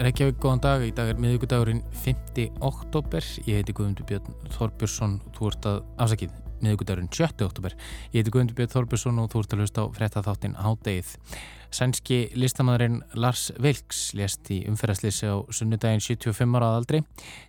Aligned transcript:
Reykjavík, 0.00 0.38
góðan 0.40 0.62
dag. 0.64 0.80
Í 0.80 0.92
dag 0.96 1.10
er 1.12 1.18
miðugudagurinn 1.20 1.82
5. 2.00 2.46
oktober. 2.64 3.24
Ég 3.44 3.58
heiti 3.58 3.74
Guðmundur 3.76 4.06
Björn 4.08 4.38
Þorbjörnsson. 4.54 5.18
Þú 5.36 5.50
ert 5.50 5.66
að 5.68 5.80
afsakið 6.00 6.38
miðugudagurinn 6.64 7.10
7. 7.12 7.44
oktober. 7.44 7.74
Ég 8.14 8.22
heiti 8.22 8.32
Guðmundur 8.32 8.56
Björn 8.56 8.72
Þorbjörnsson 8.72 9.20
og 9.20 9.28
þú 9.28 9.42
ert 9.42 9.52
að 9.52 9.60
hlusta 9.60 9.84
á 9.84 9.92
frettatháttin 9.98 10.56
Hádegið. 10.56 11.10
Sænski 11.70 12.32
listamæðurinn 12.34 12.96
Lars 13.14 13.50
Vilks 13.62 14.10
lést 14.18 14.48
í 14.50 14.60
umferðarslýsi 14.66 15.28
á 15.30 15.38
sunnudaginn 15.54 16.02
75 16.02 16.56
ára 16.58 16.70
aðaldri. 16.72 17.00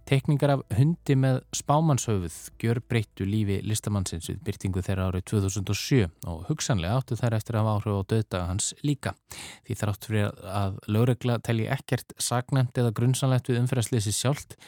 Tekningar 0.06 0.54
af 0.56 0.62
hundi 0.78 1.16
með 1.18 1.40
spámanshöfuð 1.58 2.36
gjör 2.62 2.82
breyttu 2.86 3.26
lífi 3.26 3.58
listamannsins 3.66 4.30
við 4.30 4.44
byrtingu 4.46 4.84
þeirra 4.86 5.08
árið 5.10 5.26
2007 5.34 6.06
og 6.30 6.46
hugsanlega 6.52 7.00
áttu 7.02 7.18
þær 7.18 7.38
eftir 7.40 7.58
að 7.58 7.72
áhrif 7.74 7.98
á 7.98 8.10
döðdaga 8.14 8.52
hans 8.52 8.70
líka. 8.86 9.16
Því 9.66 9.80
þrátt 9.82 10.08
fyrir 10.10 10.46
að 10.62 10.78
lögregla 10.86 11.40
telji 11.42 11.72
ekkert 11.74 12.14
sagnæmt 12.22 12.78
eða 12.78 12.94
grunnsanlegt 13.02 13.50
við 13.50 13.64
umferðarslýsi 13.64 14.14
sjálft 14.14 14.60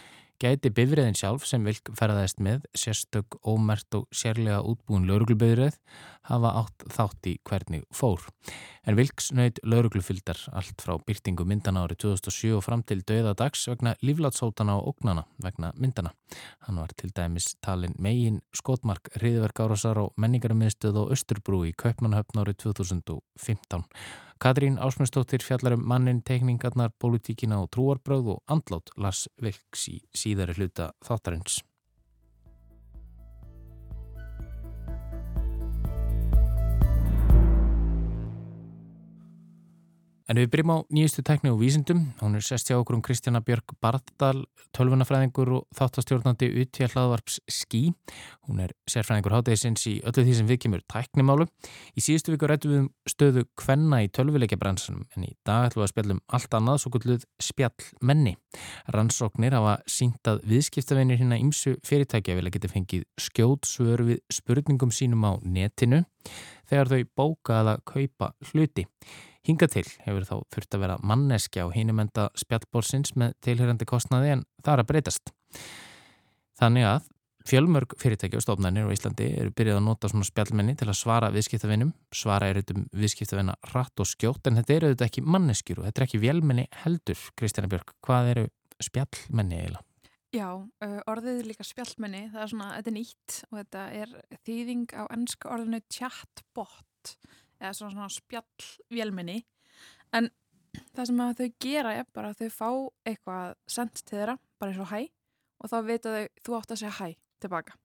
gæti 0.41 0.71
bifriðin 0.75 1.15
sjálf 1.17 1.45
sem 1.47 1.63
vilk 1.63 1.91
ferðaðist 1.95 2.41
með, 2.43 2.65
sérstök, 2.75 3.37
ómert 3.47 3.95
og 3.95 4.07
sérlega 4.15 4.63
útbúin 4.65 5.05
lauruglubifrið 5.07 5.77
hafa 6.29 6.51
átt 6.61 6.85
þátt 6.93 7.29
í 7.29 7.33
hvernig 7.47 7.83
fór. 7.93 8.23
En 8.87 8.97
vilks 8.99 9.31
nöyð 9.35 9.61
lauruglufyldar 9.63 10.39
allt 10.51 10.83
frá 10.83 10.97
byrtingu 11.07 11.45
myndana 11.47 11.85
árið 11.85 12.03
2007 12.05 12.57
og 12.57 12.65
fram 12.65 12.83
til 12.83 12.99
döðadags 13.07 13.65
vegna 13.71 13.95
líflátsótana 14.03 14.77
og 14.79 14.93
ógnana 14.93 15.25
vegna 15.43 15.71
myndana. 15.79 16.13
Hann 16.67 16.81
var 16.81 16.91
til 16.97 17.13
dæmis 17.15 17.53
talin 17.63 17.95
megin 17.99 18.41
skotmark 18.55 19.11
hriðverkárasar 19.17 20.01
og 20.03 20.13
menningarmiðstöð 20.19 21.03
og 21.03 21.15
Östurbrú 21.15 21.63
í 21.69 21.73
Kaupmannahöfn 21.77 22.43
árið 22.43 22.59
2015. 22.67 23.87
Katrín 24.43 24.75
Ásmundsdóttir 24.75 25.39
fjallar 25.39 25.77
um 25.77 25.85
mannin, 25.87 26.19
tekningarnar, 26.21 26.91
politíkina 26.99 27.61
og 27.63 27.69
trúarbröð 27.71 28.33
og 28.35 28.41
andlátt 28.51 28.91
Lars 28.97 29.29
Vilks 29.39 29.87
í 29.87 30.01
síðari 30.11 30.57
hluta 30.57 30.91
þáttarins. 31.05 31.61
En 40.31 40.39
við 40.39 40.53
byrjum 40.53 40.71
á 40.71 40.77
nýjustu 40.87 41.19
tekni 41.25 41.51
og 41.51 41.57
vísindum. 41.59 42.05
Hún 42.21 42.37
er 42.37 42.43
sest 42.45 42.69
hjá 42.69 42.77
okkur 42.77 42.95
um 42.95 43.01
Kristjana 43.03 43.41
Björg 43.43 43.73
Bardal, 43.83 44.45
tölvunafræðingur 44.71 45.49
og 45.57 45.63
þáttastjórnandi 45.75 46.47
utja 46.61 46.87
hlaðvarps 46.87 47.41
Skí. 47.51 47.91
Hún 48.47 48.61
er 48.63 48.71
sérfræðingur 48.87 49.35
hátæðisins 49.35 49.83
í 49.91 49.97
öllu 50.07 50.23
því 50.23 50.35
sem 50.37 50.47
við 50.47 50.61
kemur 50.63 50.85
tæknimálu. 50.87 51.49
Í 51.99 52.03
síðustu 52.05 52.31
viku 52.31 52.47
rættum 52.47 52.71
við 52.71 52.79
um 52.85 52.87
stöðu 53.11 53.43
kvenna 53.59 53.99
í 54.05 54.07
tölvuleikjabransunum 54.15 55.03
en 55.17 55.27
í 55.27 55.33
dag 55.43 55.67
ætlum 55.67 55.83
við 55.83 55.87
að 55.89 55.91
spjallum 55.91 56.23
allt 56.39 56.57
annað 56.59 56.79
svo 56.85 56.93
gulluð 56.95 57.27
spjallmenni. 57.43 58.33
Rannsóknir 58.95 59.57
hafa 59.59 59.75
síntað 59.91 60.39
viðskiptavinir 60.47 61.19
hérna 61.19 61.41
ímsu 61.41 61.75
fyrirtækja 61.83 62.39
vilja 62.39 62.55
geta 62.55 62.71
fengið 62.71 63.03
skjóð 63.19 63.59
svör 63.67 64.07
við 64.07 64.23
spurningum 64.31 64.95
sínum 64.95 65.27
á 65.27 65.35
netinu 65.43 66.05
þegar 66.71 66.87
þau 66.93 67.03
bóka 67.11 67.59
Hinga 69.43 69.67
til 69.67 69.83
hefur 70.05 70.23
þá 70.23 70.35
þurft 70.55 70.75
að 70.77 70.83
vera 70.85 70.99
manneskja 71.03 71.65
á 71.67 71.75
hinumenda 71.75 72.29
spjallbórsins 72.39 73.11
með 73.19 73.33
tilhörandi 73.43 73.87
kostnaði 73.89 74.37
en 74.37 74.45
það 74.63 74.73
er 74.73 74.81
að 74.83 74.87
breytast. 74.91 75.33
Þannig 76.61 76.87
að 76.87 77.09
fjölmörg 77.49 77.97
fyrirtæki 77.99 78.39
og 78.39 78.45
stofnarnir 78.45 78.87
á 78.87 78.93
Íslandi 78.95 79.27
eru 79.41 79.51
byrjað 79.51 79.81
að 79.81 79.85
nota 79.89 80.11
svona 80.13 80.29
spjallmenni 80.29 80.77
til 80.79 80.87
að 80.87 80.95
svara 80.95 81.31
viðskiptavinnum. 81.35 81.91
Svara 82.15 82.47
er 82.47 82.61
auðvitað 82.61 82.85
viðskiptavinna 83.03 83.57
rætt 83.73 84.03
og 84.05 84.11
skjótt 84.13 84.47
en 84.47 84.61
þetta 84.61 84.77
eru 84.77 84.91
auðvitað 84.91 85.09
ekki 85.09 85.25
manneskjur 85.35 85.81
og 85.81 85.89
þetta 85.89 85.99
er 85.99 86.07
ekki 86.07 86.23
vélmenni 86.23 86.65
heldur. 86.85 87.27
Kristjana 87.35 87.71
Björg, 87.73 87.91
hvað 88.07 88.31
eru 88.37 88.45
spjallmenni 88.79 89.59
eiginlega? 89.59 89.87
Já, 90.33 90.47
orðið 91.11 91.43
er 91.43 91.51
líka 91.51 91.67
spjallmenni, 91.67 92.23
það 92.31 92.45
er 92.45 92.53
svona, 92.55 92.71
þetta 92.79 92.89
er 92.89 92.95
nýtt 92.95 93.35
og 93.51 93.57
þetta 93.59 93.83
er 93.99 94.13
þýðing 94.47 94.95
á 94.97 95.03
ennska 95.13 95.51
orðinu 95.53 95.83
chatbot 95.93 97.17
eða 97.63 97.73
svona, 97.77 97.93
svona 97.95 98.13
spjallvélminni 98.13 99.39
en 100.17 100.29
það 100.93 101.09
sem 101.09 101.21
þau 101.39 101.49
gera 101.65 101.93
er 101.99 102.07
bara 102.13 102.33
að 102.33 102.43
þau 102.43 102.57
fá 102.57 102.69
eitthvað 103.09 103.55
sendt 103.69 104.01
til 104.03 104.17
þeirra, 104.17 104.37
bara 104.59 104.73
eins 104.73 104.81
og 104.83 104.91
hæ 104.91 104.99
og 105.63 105.71
þá 105.71 105.77
vita 105.87 106.13
þau, 106.13 106.25
þú 106.43 106.57
átt 106.59 106.75
að 106.75 106.81
segja 106.81 106.97
hæ 106.99 107.15
tilbaka 107.43 107.77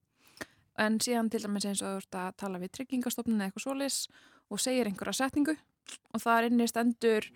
en 0.79 0.99
síðan 1.03 1.29
til 1.31 1.43
dæmis 1.43 1.67
eins 1.67 1.83
og 1.83 1.95
þú 1.95 2.03
ert 2.03 2.19
að 2.21 2.35
tala 2.43 2.61
við 2.61 2.73
tryggingastofnun 2.77 3.39
eða 3.39 3.49
eitthvað 3.49 3.65
svolis 3.65 4.01
og 4.49 4.61
segir 4.63 4.89
einhverja 4.89 5.19
setningu 5.19 5.55
og 5.55 6.21
það 6.23 6.35
er 6.37 6.49
inni 6.49 6.69
stendur 6.69 7.29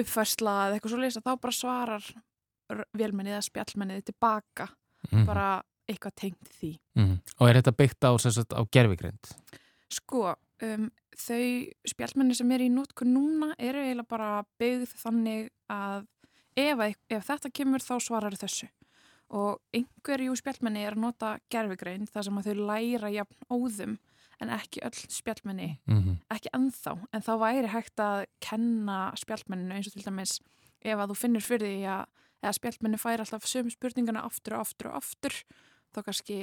uppfærsla 0.00 0.56
eða 0.66 0.76
eitthvað 0.78 0.94
svolis 0.94 1.18
að 1.18 1.26
þá 1.26 1.32
bara 1.44 1.56
svarar 1.56 2.12
vélminni 2.96 3.34
eða 3.34 3.48
spjallmenniði 3.48 4.10
tilbaka 4.12 4.70
mm 5.10 5.26
bara 5.26 5.62
eitthvað 5.90 6.12
tengt 6.22 6.50
því 6.60 6.70
mm. 6.98 7.14
Og 7.40 7.48
er 7.48 7.58
þetta 7.58 7.72
byggt 7.74 8.06
á, 8.06 8.10
á 8.14 8.62
gerfigrind? 8.70 9.30
Sko, 9.90 10.34
um, 10.66 10.90
þau 11.16 11.44
spjallmenni 11.92 12.36
sem 12.38 12.50
er 12.54 12.64
í 12.64 12.70
nótkunn 12.72 13.14
núna 13.14 13.52
eru 13.58 13.82
eiginlega 13.82 14.10
bara 14.10 14.30
byggð 14.60 14.94
þannig 15.00 15.50
að 15.70 16.06
ef, 16.58 16.84
ef 17.10 17.26
þetta 17.26 17.52
kemur 17.54 17.84
þá 17.84 17.94
svarar 18.02 18.36
þessu 18.38 18.68
og 19.30 19.60
einhverju 19.76 20.34
spjallmenni 20.38 20.82
er 20.82 20.96
að 20.96 21.04
nota 21.04 21.34
gerfigrein 21.52 22.08
þar 22.10 22.26
sem 22.26 22.40
að 22.40 22.48
þau 22.48 22.64
læra 22.72 23.12
jafn 23.14 23.52
óðum 23.52 23.98
en 24.40 24.52
ekki 24.56 24.80
öll 24.86 24.96
spjallmenni 25.12 25.74
mm 25.84 25.98
-hmm. 25.98 26.16
ekki 26.34 26.50
ennþá, 26.56 26.96
en 27.12 27.22
þá 27.22 27.32
væri 27.38 27.68
hægt 27.68 28.00
að 28.00 28.24
kenna 28.40 29.12
spjallmenninu 29.16 29.76
eins 29.76 29.90
og 29.90 29.92
til 29.92 30.06
dæmis 30.06 30.40
ef 30.80 30.98
að 30.98 31.12
þú 31.12 31.16
finnir 31.16 31.44
fyrir 31.44 31.68
því 31.68 31.84
að 31.94 32.04
eða 32.40 32.56
spjallmenni 32.56 32.98
fær 32.98 33.20
alltaf 33.20 33.46
söm 33.46 33.70
spurningana 33.70 34.24
aftur 34.24 34.56
og 34.56 34.60
aftur 34.64 34.90
og 34.90 34.96
aftur 34.96 35.34
þá 35.94 36.02
kannski 36.06 36.38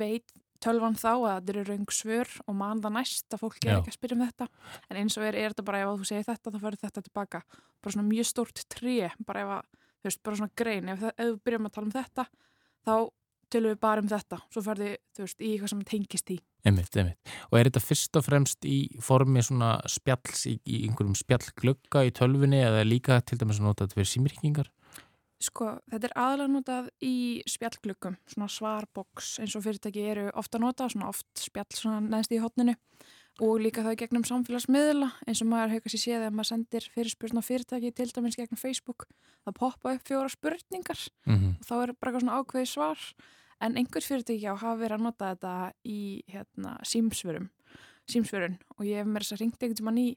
veit 0.00 0.32
tölvan 0.64 0.96
þá 0.98 1.10
að 1.12 1.30
þetta 1.30 1.52
eru 1.54 1.64
raung 1.68 1.94
svör 1.94 2.32
og 2.46 2.56
mann 2.56 2.82
það 2.84 2.96
næst 2.98 3.36
að 3.36 3.42
fólk 3.44 3.60
er 3.64 3.72
ekki 3.76 3.92
að 3.92 3.96
spyrja 3.96 4.18
um 4.18 4.24
þetta. 4.26 4.48
En 4.88 5.00
eins 5.00 5.16
og 5.18 5.26
er, 5.26 5.38
er 5.38 5.54
þetta 5.54 5.66
bara 5.68 5.84
ef 5.84 5.92
þú 6.02 6.10
segir 6.10 6.28
þetta 6.28 6.52
þá 6.54 6.58
fyrir 6.64 6.82
þetta 6.84 7.04
tilbaka, 7.06 7.42
bara 7.80 7.94
svona 7.96 8.08
mjög 8.10 8.28
stórt 8.30 8.66
tré, 8.72 8.98
bara 9.26 9.46
ef 9.46 9.54
að, 9.56 9.72
þú 10.00 10.10
veist, 10.10 10.22
bara 10.26 10.40
svona 10.42 10.56
grein. 10.62 10.92
Ef, 10.92 11.08
ef 11.10 11.24
við 11.24 11.40
byrjum 11.48 11.70
að 11.70 11.74
tala 11.76 11.90
um 11.90 11.96
þetta 11.96 12.28
þá 12.86 12.94
tölum 13.50 13.74
við 13.74 13.82
bara 13.82 14.04
um 14.04 14.12
þetta. 14.12 14.40
Svo 14.52 14.64
ferði, 14.64 14.94
þú 15.16 15.26
veist, 15.26 15.40
í 15.40 15.52
eitthvað 15.54 15.74
sem 15.74 15.84
tengist 15.90 16.34
í 16.36 16.40
Einmitt, 16.60 16.92
einmitt. 16.92 17.30
Og 17.48 17.56
er 17.56 17.70
þetta 17.70 17.80
fyrst 17.80 18.18
og 18.20 18.24
fremst 18.26 18.66
í 18.68 18.78
formi 19.00 19.40
svona 19.44 19.78
spjalls 19.88 20.42
í, 20.50 20.58
í 20.68 20.82
einhverjum 20.84 21.16
spjallglögga 21.16 22.02
í 22.04 22.12
tölfunni 22.16 22.60
eða 22.60 22.82
líka 22.84 23.16
til 23.24 23.38
dæmis 23.40 23.62
að 23.62 23.70
nota 23.70 23.86
þetta 23.86 23.96
fyrir 23.96 24.10
símrikkingar? 24.10 24.68
Sko, 25.40 25.78
þetta 25.88 26.10
er 26.10 26.16
aðalega 26.20 26.52
notað 26.52 26.90
í 27.00 27.14
spjallglöggum, 27.48 28.18
svona 28.28 28.50
svarboks 28.52 29.38
eins 29.40 29.56
og 29.56 29.64
fyrirtæki 29.64 30.02
eru 30.12 30.26
ofta 30.36 30.60
notað, 30.60 30.92
svona 30.92 31.08
oft 31.08 31.28
spjall 31.40 31.70
svona 31.72 32.00
neðst 32.04 32.34
í 32.36 32.42
hotninu 32.42 32.76
og 33.40 33.60
líka 33.64 33.80
það 33.86 33.96
gegnum 34.02 34.26
samfélagsmiðla 34.28 35.08
eins 35.24 35.40
og 35.40 35.48
maður 35.48 35.72
hefur 35.72 35.86
kannski 35.86 36.02
séð 36.02 36.26
að 36.26 36.34
maður 36.36 36.50
sendir 36.50 36.88
fyrirspurn 36.92 37.40
á 37.40 37.42
fyrirtæki 37.46 37.92
til 37.96 38.10
dæmis 38.12 38.36
gegnum 38.36 38.60
Facebook 38.60 39.06
það 39.44 39.56
poppa 39.58 39.94
upp 39.96 40.08
fjóra 40.08 40.28
spurningar. 40.28 41.00
Mm 41.26 41.36
-hmm. 41.36 41.52
og 41.60 41.64
þá 41.66 41.74
er 41.82 41.92
bara 42.00 42.20
svona 42.20 42.38
ákveði 42.40 42.66
svar. 42.66 42.98
En 43.60 43.76
einhvers 43.76 44.06
fyrirtæki 44.06 44.46
á 44.48 44.54
hafa 44.56 44.80
verið 44.80 44.96
að 44.98 45.02
nota 45.02 45.34
þetta 45.34 45.72
í 45.84 46.22
hérna, 46.28 46.78
símsvörun. 46.84 48.58
Og 48.78 48.84
ég 48.84 48.96
hef 48.96 49.06
mér 49.06 49.22
þess 49.22 49.32
að 49.32 49.40
ringt 49.40 49.62
einhvern 49.62 49.76
tíma 49.76 49.92
ný 49.92 50.16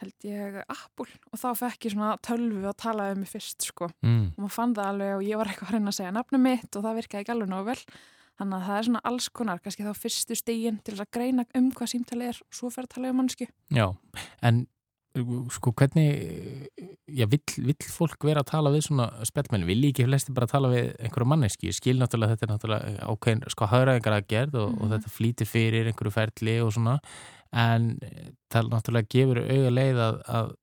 held 0.00 0.28
ég 0.28 0.60
Apple 0.64 1.10
og 1.30 1.40
þá 1.42 1.48
fekk 1.64 1.88
ég 1.88 1.94
svona 1.96 2.14
tölvu 2.24 2.64
að 2.68 2.78
tala 2.84 3.10
um 3.14 3.20
mig 3.22 3.30
fyrst 3.30 3.68
sko 3.68 3.90
mm. 4.00 4.24
og 4.32 4.40
maður 4.44 4.56
fann 4.56 4.74
það 4.78 4.94
alveg 4.94 5.12
og 5.18 5.26
ég 5.26 5.40
var 5.40 5.52
eitthvað 5.52 5.70
að 5.70 5.76
reyna 5.76 5.92
að 5.92 5.98
segja 6.00 6.16
nafnum 6.16 6.44
mitt 6.46 6.78
og 6.78 6.86
það 6.86 6.98
virkaði 7.00 7.24
ekki 7.24 7.34
alveg 7.36 7.52
nógu 7.52 7.68
vel 7.70 7.82
þannig 8.40 8.56
að 8.56 8.66
það 8.66 8.78
er 8.78 8.88
svona 8.88 9.06
alls 9.10 9.30
konar, 9.36 9.62
kannski 9.62 9.86
þá 9.86 9.94
fyrstu 10.00 10.36
stegin 10.38 10.82
til 10.84 10.96
að 10.96 11.08
greina 11.12 11.46
um 11.58 11.70
hvað 11.76 11.92
símtali 11.92 12.30
er 12.30 12.38
og 12.40 12.56
svo 12.56 12.70
fer 12.72 12.86
að 12.86 12.94
tala 12.94 13.10
um 13.12 13.20
mannsku. 13.20 13.48
Já, 13.76 13.86
en 14.46 14.62
sko 15.50 15.72
hvernig 15.74 16.68
já, 17.10 17.26
vill, 17.26 17.42
vill 17.66 17.88
fólk 17.90 18.24
vera 18.28 18.44
að 18.44 18.52
tala 18.52 18.70
við 18.70 18.84
svona 18.86 19.08
spjallmenni, 19.26 19.66
vil 19.66 19.88
ekki 19.88 20.06
flesti 20.06 20.34
bara 20.36 20.48
tala 20.50 20.70
við 20.70 20.92
einhverju 21.02 21.28
manneski, 21.32 21.68
ég 21.68 21.76
skil 21.76 21.96
náttúrulega 21.98 22.36
þetta 22.36 22.46
er 22.46 22.52
náttúrulega 22.52 23.08
ákveðin, 23.10 23.42
sko 23.50 23.68
hauraðingar 23.72 24.16
að 24.16 24.28
gerð 24.30 24.60
og, 24.62 24.70
mm. 24.70 24.78
og 24.78 24.94
þetta 24.94 25.12
flýtir 25.16 25.50
fyrir 25.50 25.90
einhverju 25.90 26.14
ferli 26.14 26.56
og 26.62 26.72
svona 26.76 26.96
en 27.56 27.92
það 28.52 28.70
náttúrulega 28.70 29.10
gefur 29.10 29.42
auga 29.42 29.74
leið 29.74 30.00
að, 30.06 30.22
að 30.38 30.54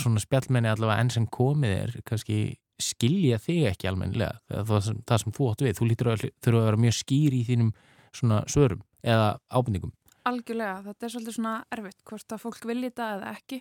svona 0.00 0.22
spjallmenni 0.22 0.70
allavega 0.70 1.04
enn 1.04 1.14
sem 1.14 1.28
komið 1.28 1.76
er 1.76 1.94
kannski 2.08 2.40
skilja 2.80 3.36
þig 3.42 3.66
ekki 3.74 3.88
almennilega 3.90 4.64
það 4.64 4.84
sem, 4.86 5.00
það 5.08 5.22
sem 5.22 5.34
þú 5.36 5.48
átt 5.50 5.64
við, 5.66 5.74
þú 5.76 5.88
lítur 5.90 6.12
að 6.14 6.28
þurfa 6.40 6.60
að 6.60 6.68
vera 6.70 6.84
mjög 6.86 6.96
skýr 6.96 7.36
í 7.36 7.40
þínum 7.48 7.72
svona 8.16 8.44
svörum 8.48 8.84
eða 9.04 9.34
ábyrningum 9.52 9.92
Algjörlega, 10.28 10.82
þetta 10.84 11.06
er 11.06 11.12
svolítið 11.14 11.36
svona 11.36 11.56
erfitt 11.72 12.02
hvort 12.08 12.34
að 12.34 12.42
fólk 12.42 12.64
vilja 12.68 12.90
þetta 12.90 13.04
eða 13.14 13.30
ekki. 13.38 13.58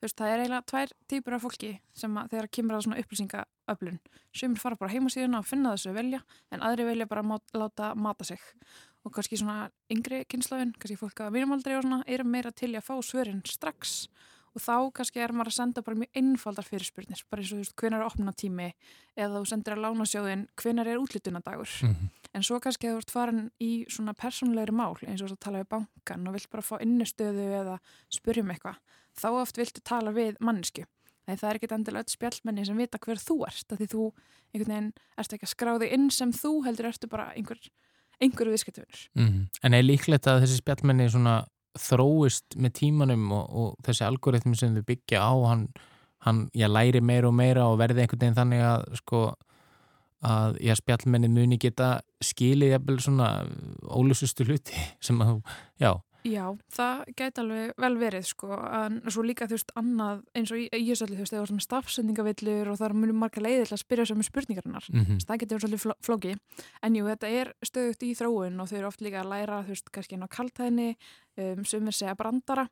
Þú 0.00 0.06
veist, 0.06 0.16
það 0.16 0.30
er 0.30 0.40
eiginlega 0.40 0.68
tvær 0.70 0.92
típur 1.12 1.34
af 1.36 1.42
fólki 1.44 1.70
sem 2.00 2.14
að 2.16 2.30
þeirra 2.32 2.50
kemur 2.56 2.76
að 2.76 2.84
svona 2.86 3.02
upplýsingaöflun. 3.02 3.98
Sem 4.40 4.54
fara 4.56 4.78
bara 4.80 4.94
heim 4.94 5.04
á 5.04 5.10
síðuna 5.12 5.42
og 5.42 5.48
finna 5.50 5.74
þessu 5.74 5.92
velja 5.92 6.22
en 6.48 6.64
aðri 6.64 6.86
velja 6.88 7.08
bara 7.10 7.24
að 7.36 7.60
láta 7.60 7.90
mata 8.00 8.24
sig 8.24 8.40
og 9.04 9.14
kannski 9.14 9.38
svona 9.40 9.70
yngri 9.92 10.24
kynslaun, 10.30 10.74
kannski 10.78 10.98
fólk 11.00 11.22
að 11.24 11.38
vinumaldri 11.38 11.76
og 11.76 11.86
svona 11.86 12.02
eru 12.06 12.26
meira 12.28 12.52
til 12.52 12.74
að 12.74 12.86
fá 12.86 12.94
svörin 13.04 13.40
strax. 13.48 14.08
Og 14.50 14.62
þá 14.64 14.90
kannski 14.98 15.22
er 15.22 15.30
maður 15.30 15.52
að 15.52 15.56
senda 15.60 15.82
bara 15.86 16.00
mjög 16.00 16.16
einfaldar 16.18 16.66
fyrirspurnir, 16.66 17.20
bara 17.30 17.42
eins 17.42 17.52
og 17.52 17.60
þú 17.60 17.62
veist 17.62 17.76
hvenar 17.78 18.00
er 18.02 18.08
opna 18.08 18.32
tími? 18.34 18.72
Eða 19.14 19.38
þú 19.38 19.46
sendir 19.46 19.76
að 19.76 19.84
lánasjóðin 19.84 20.46
hvenar 20.58 20.90
er 20.90 20.98
útlutunadagur 20.98 21.70
Mm 21.82 21.94
-hmm. 21.94 22.08
en 22.34 22.42
svo 22.42 22.60
kannski 22.60 22.88
að 22.88 22.94
þú 22.94 22.98
ert 22.98 23.10
farin 23.10 23.50
í 23.60 23.86
svona 23.88 24.12
persónulegri 24.12 24.72
mál 24.72 24.96
eins 25.06 25.22
og 25.22 25.30
þú 25.30 25.36
tala 25.38 25.58
við 25.62 25.68
bankan 25.68 26.26
og 26.26 26.32
vilt 26.32 26.50
bara 26.50 26.62
fá 26.62 26.82
innustöðu 26.82 27.46
eða 27.60 27.78
spyrja 28.08 28.42
um 28.42 28.50
eitthvað 28.50 28.76
þá 29.16 29.28
oft 29.28 29.56
viltu 29.56 29.80
tala 29.80 30.10
við 30.10 30.36
mannesku 30.40 30.84
það 31.38 31.50
er 31.50 31.58
ekkit 31.58 31.74
endilega 31.76 32.06
öll 32.06 32.14
spjallmenni 32.14 32.64
sem 32.66 32.78
vita 32.78 32.98
hver 33.02 33.20
þú 33.20 33.36
ert, 33.46 33.74
því 33.76 33.88
þú 33.92 34.06
einhvern 34.54 34.72
veginn 34.72 34.92
ert 35.20 35.34
ekki 35.36 35.46
að 35.46 35.52
skráði 35.54 35.90
inn 35.94 36.08
sem 36.14 36.32
þú 36.34 36.52
heldur 36.66 36.90
ertu 36.90 37.10
bara 37.10 37.30
einhver, 37.36 37.60
einhverju 38.20 38.54
viðskiptuvinur. 38.54 39.06
Mm 39.14 39.28
-hmm. 39.28 39.46
En 39.62 39.74
er 39.74 39.82
líklegt 39.82 40.26
að 40.26 40.42
þessi 40.44 40.60
spjallmenni 40.60 41.08
þróist 41.78 42.56
með 42.58 42.72
tímanum 42.80 43.30
og, 43.32 43.46
og 43.50 43.76
þessi 43.86 44.04
algoritmi 44.06 44.56
sem 44.56 44.74
þau 44.74 44.82
byggja 44.88 45.22
á 45.22 45.32
hann, 45.50 45.68
hann 46.26 46.48
já, 46.54 46.66
læri 46.66 47.00
meira 47.00 47.28
og 47.28 47.34
meira 47.34 47.68
og 47.70 47.78
verði 47.78 48.02
einhvern 48.02 48.20
veginn 48.20 48.38
þannig 48.38 48.64
að 48.66 48.84
sko 48.98 49.20
að 50.26 50.58
já, 50.60 50.74
spjallmenni 50.76 51.30
muni 51.32 51.58
geta 51.60 52.00
skilið 52.20 52.74
jafnvel 52.74 52.98
svona 53.00 53.28
ólusustu 53.88 54.44
hluti 54.44 54.76
sem 55.00 55.20
að 55.24 55.38
já 55.80 55.94
Já, 56.26 56.44
það 56.74 56.98
gæti 57.16 57.40
alveg 57.40 57.70
vel 57.80 57.96
verið 58.00 58.26
sko, 58.28 58.48
en 58.76 58.98
svo 59.08 59.22
líka 59.24 59.46
þú 59.48 59.56
veist 59.56 59.72
annað 59.80 60.20
eins 60.36 60.52
og 60.52 60.60
í 60.60 60.66
Ísöldi 60.76 61.16
þú 61.16 61.24
veist, 61.24 61.32
það 61.32 61.40
var 61.40 61.50
svona 61.50 61.64
stafsendingavillur 61.64 62.70
og 62.72 62.78
það 62.80 62.86
er 62.88 62.96
mjög 63.00 63.18
marga 63.22 63.44
leiðir 63.44 63.70
til 63.70 63.76
að 63.76 63.82
spyrja 63.84 64.06
sem 64.10 64.22
spurningarinnar, 64.28 64.86
mm 64.92 65.04
-hmm. 65.04 65.24
það 65.24 65.40
getur 65.40 65.60
svolítið 65.60 65.82
fló 65.84 65.94
flóki, 66.04 66.36
en 66.82 66.94
jú, 66.96 67.04
þetta 67.06 67.28
er 67.28 67.54
stöðugt 67.64 68.02
í 68.02 68.14
þróun 68.14 68.60
og 68.60 68.68
þau 68.68 68.78
eru 68.78 68.86
oft 68.86 69.00
líka 69.00 69.20
að 69.20 69.30
læra 69.32 69.64
þú 69.64 69.68
veist, 69.68 69.90
kannski 69.92 70.14
inn 70.14 70.26
á 70.26 70.28
kaltæðinni 70.28 70.96
um, 71.36 71.64
sumir 71.64 71.92
segja 71.92 72.14
brandara 72.14 72.68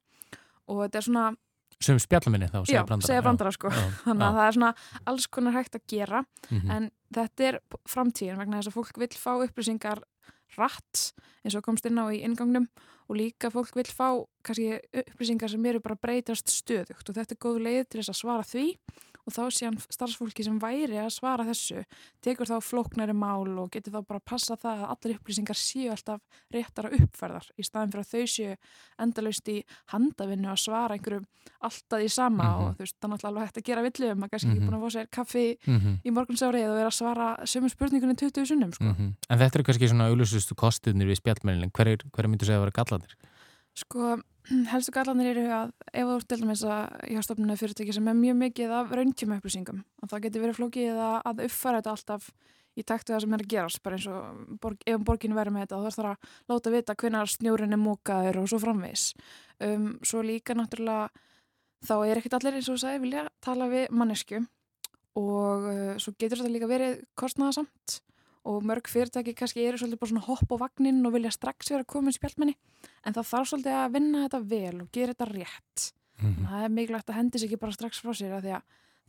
og 0.68 0.82
þetta 0.84 0.98
er 0.98 1.02
svona 1.02 1.36
Sem 1.80 1.98
spjallmenni 1.98 2.46
þá, 2.46 2.66
segja 2.66 2.80
já, 2.80 2.84
brandara 2.84 3.06
segja 3.06 3.22
brandara 3.22 3.52
sko, 3.52 3.68
já, 3.68 3.88
þannig 4.04 4.24
að 4.24 4.32
já. 4.32 4.36
það 4.36 4.46
er 4.48 4.52
svona 4.52 4.74
alls 5.06 5.26
konar 5.26 5.52
hægt 5.52 5.74
að 5.74 5.86
gera, 5.88 6.24
Mm 6.50 6.60
-hmm. 6.60 6.70
en 6.76 6.90
þetta 7.14 7.44
er 7.44 7.60
framtíðin 7.88 8.38
vegna 8.38 8.56
þess 8.58 8.68
að 8.68 8.74
fólk 8.74 8.98
vil 8.98 9.08
fá 9.08 9.32
upplýsingar 9.44 10.02
rætt 10.56 11.10
eins 11.44 11.56
og 11.58 11.64
komst 11.66 11.86
inn 11.88 12.00
á 12.00 12.06
í 12.12 12.22
ingangnum 12.24 12.68
og 13.08 13.16
líka 13.16 13.50
fólk 13.52 13.76
vil 13.76 13.88
fá 13.88 14.08
kannski 14.44 14.78
upplýsingar 15.02 15.52
sem 15.52 15.68
eru 15.70 15.80
bara 15.84 15.98
breytast 16.00 16.50
stöðugt 16.52 17.08
og 17.08 17.16
þetta 17.16 17.34
er 17.36 17.42
góð 17.44 17.60
leið 17.66 17.84
til 17.88 18.00
þess 18.00 18.14
að 18.14 18.20
svara 18.22 18.48
því 18.48 18.66
og 19.28 19.34
þá 19.36 19.42
sé 19.52 19.66
hann 19.68 19.76
starfsfólki 19.92 20.44
sem 20.46 20.56
væri 20.62 20.96
að 21.02 21.10
svara 21.12 21.44
þessu 21.44 21.82
tekur 22.24 22.48
þá 22.48 22.56
flóknari 22.64 23.12
mál 23.16 23.44
og 23.60 23.70
getur 23.74 23.92
þá 23.92 24.00
bara 24.08 24.20
að 24.22 24.28
passa 24.32 24.56
það 24.56 24.84
að 24.86 24.92
allir 24.96 25.18
upplýsingar 25.18 25.58
séu 25.60 25.90
alltaf 25.92 26.20
réttar 26.54 26.88
að 26.88 26.96
uppfærðar 27.04 27.50
í 27.60 27.66
staðin 27.68 27.92
fyrir 27.92 28.06
að 28.06 28.12
þau 28.14 28.24
séu 28.34 28.56
endalaust 29.04 29.48
í 29.52 29.58
handavinnu 29.92 30.48
að 30.48 30.62
svara 30.64 30.96
einhverju 30.96 31.22
alltaf 31.64 32.02
í 32.04 32.08
sama 32.12 32.44
Mhm. 32.48 32.64
og 32.64 32.74
þú 32.76 32.82
veist, 32.84 32.96
er 33.02 33.08
náttúrulega 33.08 33.28
alveg 33.28 33.46
hægt 33.48 33.58
að 33.60 33.68
gera 33.68 33.82
villið 33.86 34.12
um 34.12 34.22
að 34.24 34.30
kannski 34.30 34.48
ekki 34.48 34.60
Mhm. 34.60 34.68
búin 34.68 34.78
að 34.78 34.84
fá 34.84 34.90
sér 34.96 35.06
kaffi 35.10 35.46
Mm 35.66 35.78
-hmm. 35.80 35.94
í 36.04 36.10
morgunsárið 36.16 36.68
og 36.70 36.76
vera 36.78 36.88
að 36.88 36.98
svara 36.98 37.28
sömu 37.44 37.68
spurningunni 37.70 38.14
20 38.16 38.46
sunnum 38.46 38.72
sko. 38.72 38.84
En 38.84 39.38
þetta 39.38 39.56
er 39.58 39.62
kannski 39.62 39.88
svona 39.88 40.08
auðlusustu 40.08 40.54
kostiðnir 40.54 41.06
við 41.08 41.20
spjallmennin, 41.20 41.70
hver, 41.72 41.86
er, 41.88 41.96
hver 42.12 42.26
myndur 42.28 42.46
segja 42.46 42.58
að 42.60 42.64
vera 42.64 42.70
gallanir? 42.84 43.14
Sko, 43.74 44.20
helstu 44.72 44.94
gallanir 44.94 45.32
eru 45.34 45.46
að 45.52 45.72
ef 45.92 46.08
þú 46.08 46.18
ert 46.18 46.28
til 46.30 46.40
dæmis 46.42 46.62
að 46.66 46.84
hjá 47.12 47.24
stofnuna 47.24 47.56
fyrirtæki 47.60 47.96
sem 47.96 48.08
er 48.08 48.18
mjög 48.18 48.38
mikið 48.42 48.74
af 48.78 48.94
rauntíma 48.96 49.38
upplýsingum 49.40 49.82
og 50.02 50.12
það 50.12 50.24
getur 50.26 50.44
verið 50.46 50.60
flókið 50.60 51.00
að, 51.04 51.16
að 51.30 51.42
uppfæra 51.48 51.82
þetta 51.82 51.94
alltaf 51.94 52.30
í 52.78 52.84
taktu 52.86 53.14
það 53.14 53.24
sem 53.24 53.34
er 53.34 53.44
að 53.44 53.52
gerast 53.52 53.82
bara 53.84 53.98
eins 53.98 54.08
og 54.10 54.58
borg, 54.62 54.82
ef 54.86 55.00
borginu 55.06 55.38
verður 55.38 55.56
með 55.56 55.66
þetta 55.66 55.80
það 55.84 55.96
þarf 55.98 56.10
að 56.12 56.52
láta 56.52 56.74
vita 56.74 56.98
hvenar 57.02 57.32
snjórin 57.32 57.74
er 57.74 57.82
mókaður 57.82 58.42
og 58.42 58.50
svo 58.52 58.60
framvis 58.62 59.06
um, 59.64 59.88
svo 60.06 60.22
líka 60.26 60.56
náttúrulega 60.56 61.08
þá 61.88 61.94
er 61.98 62.20
ekkert 62.20 62.38
allir 62.38 62.58
eins 62.58 62.70
og 62.72 62.80
sagði 62.82 63.02
vilja 63.06 63.26
tala 63.44 63.68
við 63.72 63.88
mannesku 63.94 64.42
og 65.18 65.66
uh, 65.72 65.96
svo 65.98 66.14
getur 66.18 66.42
þetta 66.42 66.54
líka 66.54 66.70
verið 66.70 67.00
kostnaðasamt 67.18 67.98
og 68.48 68.64
mörg 68.64 68.88
fyrirtæki 68.88 69.34
kannski 69.36 69.66
eru 69.68 69.78
svolítið 69.80 70.00
bara 70.00 70.12
svona 70.12 70.26
hopp 70.26 70.52
á 70.54 70.56
vagnin 70.64 71.04
og 71.06 71.12
vilja 71.16 71.30
strax 71.34 71.70
vera 71.74 71.84
komin 71.84 72.16
spjallmenni 72.16 72.56
en 73.04 73.14
það 73.14 73.30
þarf 73.32 73.52
svolítið 73.52 73.78
að 73.78 73.94
vinna 73.98 74.24
þetta 74.26 74.42
vel 74.48 74.80
og 74.82 74.90
gera 74.92 75.14
þetta 75.14 75.30
rétt. 75.34 75.88
Mm 76.18 76.34
-hmm. 76.34 76.48
Það 76.48 76.64
er 76.64 76.68
mikilvægt 76.68 77.10
að 77.10 77.18
hendi 77.20 77.38
sig 77.38 77.48
ekki 77.50 77.60
bara 77.60 77.72
strax 77.72 78.00
frá 78.02 78.12
sér 78.14 78.40
því 78.40 78.52
að 78.56 78.62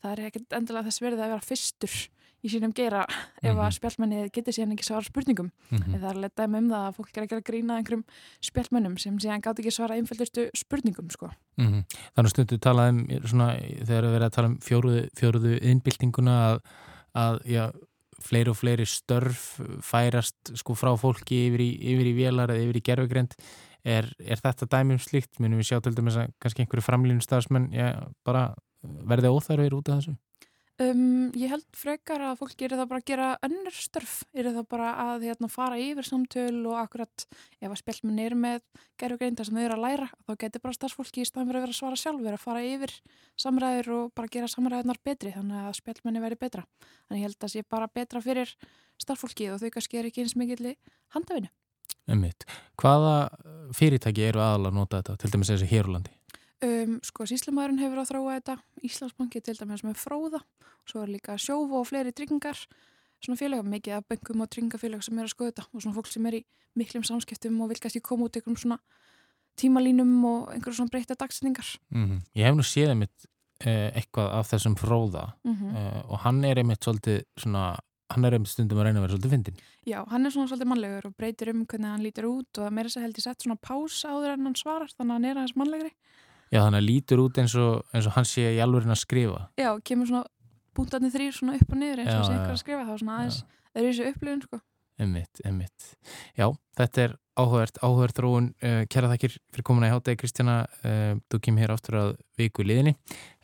það 0.04 0.12
er 0.12 0.26
ekkert 0.26 0.54
endilega 0.54 0.88
þess 0.88 1.02
verið 1.02 1.20
að 1.20 1.30
vera 1.30 1.48
fyrstur 1.50 2.10
í 2.44 2.48
sínum 2.48 2.74
gera 2.74 3.02
ef 3.44 3.52
Mhm. 3.52 3.60
að 3.60 3.74
spjallmenni 3.76 4.30
getur 4.32 4.54
síðan 4.54 4.72
ekki 4.72 4.86
svara 4.86 5.04
spurningum. 5.04 5.52
En 5.72 6.00
það 6.00 6.10
er 6.10 6.16
alveg 6.16 6.32
dæmi 6.36 6.58
um 6.58 6.70
það 6.70 6.88
að 6.88 6.96
fólk 6.96 7.18
er 7.18 7.24
ekki 7.24 7.36
að 7.36 7.44
grína 7.50 7.78
einhverjum 7.78 8.04
spjallmennum 8.42 8.98
sem 8.98 9.18
síðan 9.20 9.42
gátt 9.42 9.60
ekki 9.60 9.72
svara 9.72 9.96
einföldustu 9.96 10.50
spurningum 10.56 11.10
sko. 11.10 11.30
Mm 11.58 11.68
-hmm. 11.68 11.84
Þannig 12.16 12.30
stundu 12.30 12.58
talað 12.58 12.90
um 12.90 13.28
svona, 13.28 13.56
þegar 13.60 14.04
við 14.04 14.16
erum 14.16 14.24
að 14.24 14.32
tala 14.32 14.48
um 14.48 14.58
fjóruðu, 14.58 15.10
fjóruðu 15.20 15.60
innbyltinguna 15.62 16.54
að, 16.54 16.62
að 17.16 17.40
já, 17.46 17.72
fleiri 18.24 18.52
og 18.52 18.60
fleiri 18.60 18.86
störf 18.90 19.60
færast 19.86 20.54
sko 20.60 20.76
frá 20.78 20.92
fólki 21.00 21.46
yfir 21.48 21.64
í, 21.66 21.70
yfir 21.94 22.12
í 22.12 22.16
vélar 22.18 22.54
eða 22.54 22.66
yfir 22.68 22.80
í 22.80 22.86
gerfugrend 22.90 23.36
er, 23.84 24.10
er 24.20 24.42
þetta 24.42 24.68
dæmi 24.70 24.98
um 24.98 25.04
slíkt? 25.04 25.40
Munum 25.40 25.62
við 25.62 25.72
sjá 25.72 25.84
til 25.84 25.96
dæmis 25.98 26.20
að 26.20 26.34
kannski 26.42 26.66
einhverju 26.66 26.86
framlýnum 26.86 27.24
stafsmenn 27.24 27.70
bara 28.28 28.50
verði 28.82 29.32
óþarfir 29.34 29.78
út 29.78 29.92
af 29.92 30.02
þessu? 30.02 30.18
Um, 30.80 31.28
ég 31.36 31.52
held 31.52 31.66
frekar 31.76 32.22
að 32.24 32.38
fólk 32.40 32.54
gerir 32.56 32.80
það 32.80 32.88
bara 32.88 33.02
að 33.02 33.10
gera 33.10 33.26
önnur 33.44 33.76
störf, 33.76 34.14
gerir 34.32 34.54
það 34.56 34.68
bara 34.72 34.92
að 35.04 35.26
hérna, 35.28 35.50
fara 35.52 35.76
yfir 35.76 36.08
samtöl 36.08 36.62
og 36.72 36.78
akkurat 36.80 37.26
ef 37.60 37.66
að 37.68 37.80
spjallmenn 37.82 38.22
eru 38.24 38.38
með 38.40 38.62
gerfugreinda 39.02 39.44
sem 39.44 39.58
þau 39.60 39.66
eru 39.66 39.76
að 39.76 39.84
læra, 39.84 40.08
þá 40.24 40.32
getur 40.46 40.64
bara 40.64 40.78
starfsfólki 40.78 41.26
í 41.26 41.28
staðan 41.28 41.50
fyrir 41.50 41.60
að 41.60 41.66
vera 41.66 41.76
að 41.76 41.80
svara 41.82 42.00
sjálfur 42.00 42.38
að 42.38 42.46
fara 42.46 42.62
yfir 42.64 42.94
samræður 43.44 43.90
og 43.98 44.14
bara 44.16 44.32
gera 44.32 44.52
samræðunar 44.54 45.02
betri 45.04 45.34
þannig 45.36 45.66
að 45.66 45.76
spjallmenni 45.82 46.22
veri 46.24 46.40
betra 46.46 46.64
þannig 46.80 47.20
ég 47.20 47.28
held 47.28 47.44
að 47.44 47.54
sé 47.58 47.66
bara 47.76 47.90
betra 48.00 48.22
fyrir 48.24 48.54
starfsfólki 49.04 49.50
og 49.52 49.60
þau 49.60 49.74
kannski 49.76 50.00
er 50.00 50.08
ekki 50.08 50.24
eins 50.24 50.38
mikilli 50.40 50.78
handafinu. 51.12 51.52
Ummitt. 52.10 52.48
Hvaða 52.80 53.18
fyrirtæki 53.76 54.30
eru 54.32 54.46
aðalega 54.46 54.72
að 54.72 54.80
nota 54.80 55.04
þetta, 55.04 55.20
til 55.20 55.34
dæmis 55.36 55.52
þessi 55.52 55.70
Hérlandi? 55.74 56.16
Um, 56.60 56.98
sko, 57.08 57.24
síslumæðurinn 57.24 57.80
hefur 57.80 58.02
að 58.02 58.10
þróa 58.10 58.38
þetta, 58.40 58.56
Íslandsbanki 58.84 59.40
til 59.42 59.56
dæmis 59.56 59.84
með 59.86 60.00
fróða, 60.02 60.42
svo 60.90 61.04
er 61.06 61.14
líka 61.14 61.38
sjófu 61.40 61.78
og 61.80 61.86
fleiri 61.88 62.12
tryggingar, 62.12 62.60
svona 63.24 63.40
félag, 63.40 63.64
mikið 63.64 63.96
af 63.96 64.08
bengum 64.12 64.44
og 64.44 64.50
tryggingafélag 64.52 65.04
sem 65.06 65.20
er 65.20 65.28
að 65.28 65.32
skoða 65.32 65.54
þetta 65.54 65.66
og 65.72 65.84
svona 65.84 65.96
fólk 65.96 66.10
sem 66.12 66.28
er 66.28 66.40
í 66.40 66.42
miklum 66.80 67.06
samskiptum 67.08 67.62
og 67.64 67.72
vil 67.72 67.80
kannski 67.80 68.02
koma 68.04 68.28
út 68.28 68.36
einhverjum 68.36 68.60
svona 68.60 68.80
tímalínum 69.60 70.12
og 70.28 70.54
einhverjum 70.54 70.82
svona 70.82 70.94
breyta 70.94 71.16
dagsendingar. 71.16 71.70
Mm 71.90 72.06
-hmm. 72.06 72.20
Ég 72.36 72.46
hef 72.46 72.56
nú 72.56 72.64
séð 72.64 72.90
einmitt 72.90 73.26
eh, 73.60 73.92
eitthvað 73.96 74.28
af 74.40 74.52
þessum 74.52 74.76
fróða 74.76 75.34
Mm 75.44 75.56
-hmm. 75.56 75.76
eh, 75.78 76.12
og 76.12 76.20
hann 76.20 76.44
er 76.44 76.58
einmitt 76.58 76.84
svolítið 76.84 77.24
svona, 77.38 77.80
hann 78.10 78.26
er 78.26 78.34
einmitt 78.34 78.50
stundum 78.50 78.80
að 78.80 78.84
reyna 78.84 79.00
að 79.00 79.02
vera 79.02 79.14
svolítið 79.14 79.32
fyndin. 79.32 79.56
Já, 79.86 80.06
hann 80.10 80.26
er 80.26 80.30
svona 80.30 80.48
svolítið 80.48 80.68
mannlegur 80.68 81.06
og 81.06 81.16
breytir 81.16 81.50
um 81.50 81.66
hvernig 81.66 81.90
hann 81.90 82.04
lítur 82.04 82.26
út 82.26 82.58
og 82.58 82.74
meira 82.74 82.88
þess 82.88 82.98
að 82.98 83.02
held 83.02 83.18
ég 83.18 83.24
sett 83.24 83.42
svona 83.42 83.56
pás 83.56 84.06
áður 84.06 84.34
en 84.34 84.44
hann 84.44 84.56
svarar 84.56 84.90
þannig 84.98 85.12
að 85.12 85.16
hann 85.16 85.26
er 85.26 85.36
aðeins 85.36 85.56
mannlegri. 85.56 85.92
Já, 86.50 86.64
þannig 86.64 86.80
að 86.82 86.88
lítur 86.88 87.24
út 87.24 87.40
eins 87.42 87.56
og, 87.62 87.86
eins 87.94 88.10
og 88.10 88.16
hann 88.18 88.28
sé 88.28 88.48
í 88.56 88.60
alvörin 88.64 88.96
að 88.96 89.04
skrifa. 89.04 89.46
Já, 89.60 89.70
kemur 89.86 90.10
svona 90.10 90.26
búntarnir 90.78 91.14
þrýr 91.14 91.36
svona 91.36 91.60
upp 91.60 91.72
og 91.74 91.82
niður 91.82 92.04
eins 92.04 92.16
og 92.16 92.26
sé 92.26 92.34
einhver 92.34 92.56
að 92.56 92.62
skrifa 92.64 92.88
þá 92.88 92.94
svona 92.96 93.18
aðeins, 93.20 93.40
það 93.70 93.82
er 93.82 93.90
þessu 93.90 94.12
upplifun 94.14 94.44
sko. 94.48 94.62
Emmitt, 95.00 95.40
emmitt. 95.48 95.90
Já, 96.36 96.50
þetta 96.76 97.04
er 97.06 97.16
áhugavert, 97.40 97.80
áhugavert 97.80 98.20
þróun. 98.20 98.52
Uh, 98.60 98.82
kæra 98.92 99.12
þakkir 99.14 99.38
fyrir 99.54 99.68
komuna 99.70 99.88
í 99.88 99.94
hátegi, 99.94 100.20
Kristjana. 100.20 100.60
Uh, 100.84 101.14
þú 101.32 101.42
kemur 101.46 101.64
hér 101.64 101.76
aftur 101.76 102.00
að 102.02 102.14
viku 102.40 102.68
liðinni. 102.68 102.98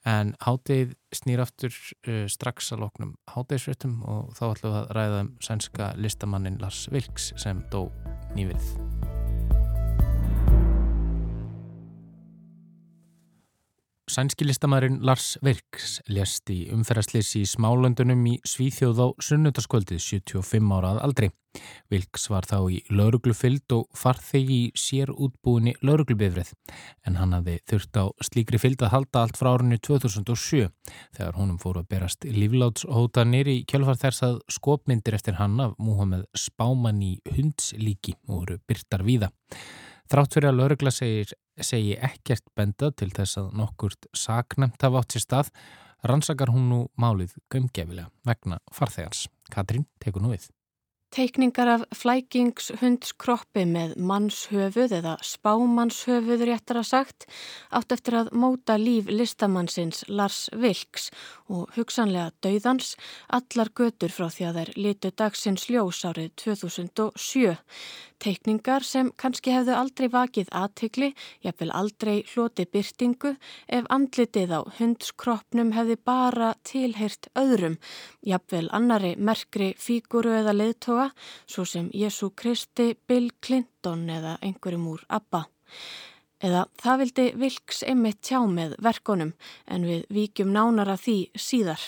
En 0.05 0.35
hátegið 0.43 0.93
snýr 1.15 1.45
aftur 1.45 1.71
uh, 1.71 2.25
strax 2.29 2.73
að 2.75 2.85
loknum 2.85 3.15
hátegisfréttum 3.31 4.01
og 4.03 4.35
þá 4.37 4.45
ætlum 4.51 4.75
við 4.75 4.79
að 4.83 4.95
ræða 4.99 5.25
um 5.25 5.35
sænska 5.47 5.91
listamannin 5.95 6.59
Lars 6.61 6.85
Vilks 6.91 7.31
sem 7.39 7.63
dó 7.71 7.85
nýverið. 8.35 9.14
Sænski 14.05 14.45
listamæðurinn 14.45 14.99
Lars 15.01 15.31
Virks 15.41 15.95
lést 16.13 16.51
í 16.53 16.67
umferðarslýsi 16.69 17.39
í 17.41 17.47
smálöndunum 17.49 18.19
í 18.29 18.33
Svíþjóð 18.45 18.99
á 19.01 19.07
sunnundaskvöldið 19.25 20.03
75 20.03 20.73
ára 20.75 20.91
að 20.93 20.99
aldri. 21.07 21.29
Virks 21.89 22.27
var 22.29 22.45
þá 22.45 22.59
í 22.75 22.77
lauruglufylld 22.93 23.73
og 23.73 23.97
farþegi 23.97 24.57
í 24.67 24.67
sér 24.77 25.09
útbúinni 25.09 25.73
lauruglubifrið 25.81 26.51
en 27.09 27.17
hann 27.17 27.33
hafði 27.33 27.55
þurft 27.71 27.97
á 27.97 28.05
slíkri 28.29 28.61
fylld 28.61 28.85
að 28.85 28.93
halda 28.93 29.23
allt 29.25 29.39
frá 29.41 29.49
árunni 29.55 29.79
2007 29.81 30.69
þegar 31.17 31.39
honum 31.39 31.57
fóru 31.63 31.81
að 31.81 31.89
berast 31.95 32.29
líflátshótanir 32.29 33.49
í 33.55 33.57
kjölfar 33.65 33.97
þess 34.03 34.27
að 34.29 34.37
skopmyndir 34.59 35.17
eftir 35.17 35.39
hann 35.41 35.57
af 35.65 35.73
Múhameð 35.81 36.27
Spáman 36.37 37.01
í 37.01 37.15
hundslíki 37.33 38.19
og 38.27 38.43
voru 38.43 38.61
byrtar 38.69 39.07
víða. 39.07 39.33
Þrátt 40.11 40.37
fyrir 40.37 40.51
að 40.51 40.59
laurugla 40.59 40.91
segir, 40.93 41.31
segi 41.57 41.95
ekkert 41.97 42.45
benda 42.57 42.91
til 42.93 43.09
þess 43.15 43.39
að 43.41 43.53
nokkurt 43.57 44.09
saknæmt 44.13 44.83
hafa 44.85 45.01
átt 45.01 45.15
sér 45.15 45.25
stað, 45.25 45.53
rannsakar 46.05 46.53
hún 46.53 46.69
nú 46.69 46.81
málið 47.01 47.33
gömgefilega 47.49 48.11
vegna 48.27 48.61
farþegans. 48.73 49.25
Katrín 49.49 49.87
tekur 50.03 50.21
nú 50.21 50.35
við. 50.35 50.49
Teikningar 51.15 51.69
af 51.71 51.83
flækingshundskroppi 51.95 53.61
með 53.69 53.93
mannshöfuð 54.03 54.97
eða 54.97 55.13
spámannshöfuð 55.23 56.41
réttar 56.49 56.81
að 56.81 56.89
sagt 56.89 57.27
átt 57.71 57.95
eftir 57.95 58.17
að 58.19 58.33
móta 58.35 58.75
líf 58.75 59.07
listamannsins 59.07 60.03
Lars 60.11 60.49
Vilks 60.51 61.07
og 61.47 61.71
hugsanlega 61.77 62.33
dauðans 62.43 62.97
allar 63.37 63.71
götur 63.79 64.11
frá 64.11 64.27
því 64.27 64.49
að 64.49 64.59
þær 64.59 64.73
litu 64.75 65.13
dagsins 65.15 65.69
ljós 65.69 66.03
árið 66.03 66.33
2007. 66.43 67.55
Teikningar 68.19 68.83
sem 68.87 69.09
kannski 69.19 69.51
hefðu 69.53 69.75
aldrei 69.75 70.07
vakið 70.11 70.51
aðtikli, 70.55 71.11
jafnvel 71.43 71.71
aldrei 71.75 72.15
hloti 72.31 72.65
byrtingu 72.71 73.35
ef 73.77 73.89
andlitið 73.91 74.53
á 74.55 74.61
hundskroppnum 74.79 75.73
hefði 75.75 75.97
bara 76.07 76.53
tilheyrt 76.65 77.29
öðrum, 77.37 77.75
jafnvel 78.25 78.69
annari 78.73 79.13
merkri 79.19 79.73
fíguru 79.77 80.31
eða 80.39 80.55
leðtoga, 80.55 81.04
svo 81.45 81.65
sem 81.67 81.89
Jésu 81.93 82.31
Kristi, 82.35 82.93
Bill 83.07 83.31
Clinton 83.41 84.07
eða 84.09 84.37
einhverjum 84.41 84.87
úr 84.93 85.05
ABBA. 85.09 85.45
Eða 86.45 86.65
það 86.81 87.01
vildi 87.01 87.27
Vilks 87.41 87.83
einmitt 87.87 88.21
tjá 88.25 88.41
með 88.49 88.75
verkonum 88.83 89.33
en 89.71 89.87
við 89.87 90.03
víkjum 90.13 90.51
nánara 90.53 90.97
því 90.99 91.17
síðar. 91.39 91.81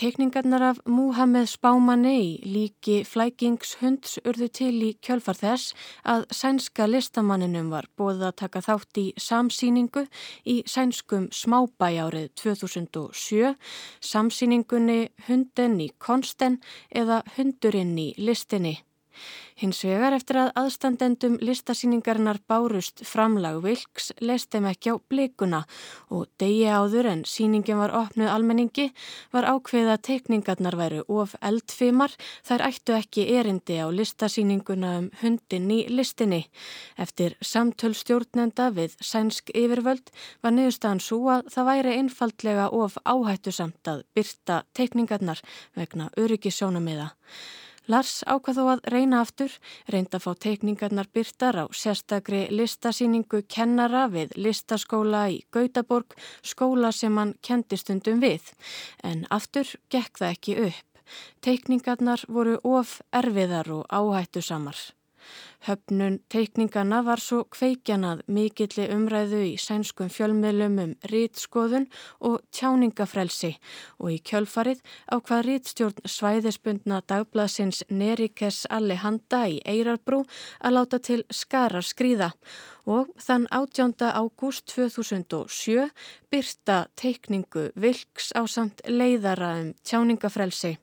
Tekningarnar 0.00 0.62
af 0.62 0.78
Múhammed 0.88 1.44
Spámanni 1.44 2.12
í 2.16 2.28
líki 2.48 3.02
flækingshunds 3.04 4.14
urðu 4.24 4.48
til 4.56 4.78
í 4.86 4.94
kjölfar 5.04 5.36
þess 5.36 5.74
að 6.08 6.24
sænska 6.38 6.86
listamanninum 6.88 7.68
var 7.68 7.90
bóðið 8.00 8.24
að 8.30 8.38
taka 8.40 8.64
þátt 8.64 9.02
í 9.02 9.06
samsýningu 9.20 10.06
í 10.48 10.56
sænskum 10.64 11.28
smábæ 11.28 11.88
árið 12.06 12.30
2007, 12.40 13.52
samsýningunni 14.00 15.00
Hunden 15.28 15.80
í 15.84 15.92
konsten 16.00 16.62
eða 16.88 17.20
Hundurinn 17.36 17.98
í 18.00 18.14
listinni. 18.16 18.78
Hins 19.60 19.82
vegar 19.84 20.14
eftir 20.16 20.38
að 20.40 20.54
aðstandendum 20.56 21.34
listasýningarinnar 21.44 22.38
bárust 22.48 23.02
framlag 23.04 23.58
vilks 23.60 24.06
leist 24.24 24.48
þeim 24.54 24.70
ekki 24.70 24.94
á 24.94 24.96
blikuna 25.12 25.60
og 26.08 26.30
degi 26.40 26.64
áður 26.64 27.10
en 27.10 27.24
sýningin 27.28 27.76
var 27.82 27.92
opnuð 27.98 28.30
almenningi 28.32 28.86
var 29.34 29.48
ákveða 29.50 29.98
teikningarnar 30.00 30.78
væru 30.80 31.04
of 31.12 31.36
eldfimar 31.44 32.16
þær 32.48 32.66
ættu 32.70 32.96
ekki 32.96 33.26
erindi 33.36 33.76
á 33.84 33.92
listasýninguna 33.92 34.96
um 35.02 35.10
hundin 35.20 35.68
í 35.76 35.80
listinni. 35.92 36.46
Eftir 36.96 37.36
samtöl 37.44 37.92
stjórnenda 37.92 38.70
við 38.72 38.96
sænsk 39.04 39.52
yfirvöld 39.52 40.08
var 40.40 40.56
niðurstaðan 40.56 41.04
svo 41.04 41.22
að 41.36 41.52
það 41.52 41.72
væri 41.74 41.96
einfaldlega 42.00 42.70
of 42.80 42.96
áhættu 43.04 43.52
samt 43.52 43.92
að 43.92 44.06
byrta 44.16 44.62
teikningarnar 44.72 45.44
vegna 45.76 46.08
öryggisjónamiða. 46.16 47.10
Lars 47.90 48.20
ákvað 48.22 48.58
þó 48.60 48.66
að 48.70 48.82
reyna 48.92 49.20
aftur, 49.24 49.54
reynda 49.90 50.20
að 50.20 50.26
fá 50.26 50.34
teikningarnar 50.44 51.08
byrtar 51.10 51.56
á 51.58 51.64
sérstakri 51.74 52.44
listasýningu 52.54 53.40
kennara 53.50 54.04
við 54.12 54.36
listaskóla 54.38 55.24
í 55.34 55.40
Gautaborg, 55.50 56.14
skóla 56.46 56.92
sem 56.94 57.18
hann 57.18 57.34
kendi 57.42 57.80
stundum 57.80 58.22
við. 58.22 58.52
En 59.02 59.26
aftur 59.30 59.74
gekk 59.90 60.22
það 60.22 60.36
ekki 60.36 60.56
upp. 60.68 61.02
Teikningarnar 61.42 62.22
voru 62.30 62.60
of 62.62 63.00
erfiðar 63.10 63.72
og 63.80 63.84
áhættu 63.90 64.44
samar. 64.44 64.78
Höfnun 65.66 66.18
teikningana 66.32 67.02
var 67.04 67.20
svo 67.20 67.42
kveikjanað 67.52 68.22
mikilli 68.32 68.86
umræðu 68.94 69.42
í 69.50 69.54
sænskum 69.60 70.08
fjölmiðlum 70.12 70.78
um 70.84 70.94
rítskoðun 71.12 71.86
og 72.24 72.40
tjáningafrelsi 72.56 73.52
og 73.98 74.14
í 74.14 74.18
kjölfarið 74.30 74.80
á 75.12 75.16
hvað 75.20 75.44
rítstjórn 75.48 76.10
svæðisbundna 76.16 77.02
dagblasins 77.12 77.82
Nerikes 77.90 78.64
Allehanda 78.70 79.44
í 79.52 79.60
Eirarbrú 79.68 80.22
að 80.60 80.76
láta 80.78 81.02
til 81.10 81.22
skara 81.28 81.84
skrýða 81.84 82.32
og 82.88 83.12
þann 83.20 83.46
18. 83.52 83.94
ágúst 84.08 84.66
2007 84.72 85.90
byrta 86.32 86.86
teikningu 86.96 87.68
Vilks 87.76 88.32
á 88.32 88.42
samt 88.48 88.80
leiðara 88.88 89.54
um 89.60 89.74
tjáningafrelsi. 89.84 90.78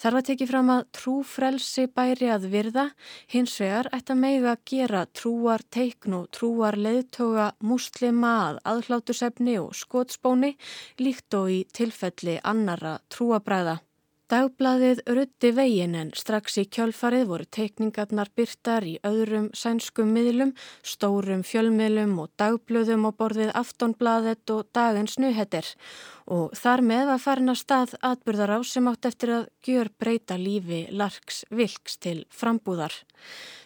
Þar 0.00 0.16
var 0.16 0.26
tekið 0.26 0.50
fram 0.50 0.70
að 0.74 0.82
trúfrelsi 0.98 1.86
bæri 1.86 2.28
að 2.34 2.48
virða, 2.52 2.84
hins 3.30 3.54
vegar 3.62 3.88
ætti 3.94 4.14
að 4.14 4.22
meiga 4.24 4.52
að 4.54 4.64
gera 4.72 5.06
trúar 5.20 5.64
teikn 5.76 6.18
og 6.18 6.28
trúar 6.34 6.76
leðtoga 6.76 7.48
muslima 7.62 8.34
að 8.50 8.60
aðhlátusefni 8.74 9.56
og 9.62 9.72
skótspóni 9.78 10.54
líkt 11.00 11.38
og 11.38 11.50
í 11.54 11.64
tilfelli 11.72 12.40
annara 12.42 12.98
trúabræða. 13.08 13.80
Dagbladið 14.32 15.02
rutti 15.14 15.50
vegin 15.52 15.92
en 16.00 16.10
strax 16.16 16.56
í 16.58 16.62
kjölfarið 16.72 17.26
voru 17.28 17.44
teikningarnar 17.52 18.30
byrtar 18.34 18.86
í 18.88 18.94
öðrum 19.04 19.50
sænskum 19.52 20.14
miðlum, 20.16 20.54
stórum 20.80 21.42
fjölmiðlum 21.44 22.16
og 22.22 22.30
dagblöðum 22.40 23.04
á 23.04 23.10
borðið 23.20 23.52
aftonbladet 23.60 24.54
og 24.56 24.64
dagins 24.72 25.18
nuhettir 25.20 25.68
og 26.30 26.54
þar 26.56 26.84
með 26.88 27.04
var 27.12 27.20
farin 27.20 27.52
að 27.52 27.60
stað 27.60 27.96
atbyrðar 28.00 28.54
á 28.56 28.58
sem 28.64 28.88
átt 28.88 29.08
eftir 29.10 29.34
að 29.38 29.48
gjör 29.66 29.90
breyta 30.00 30.38
lífi 30.40 30.86
Larks 30.92 31.44
Vilks 31.50 31.98
til 32.00 32.22
frambúðar. 32.32 32.96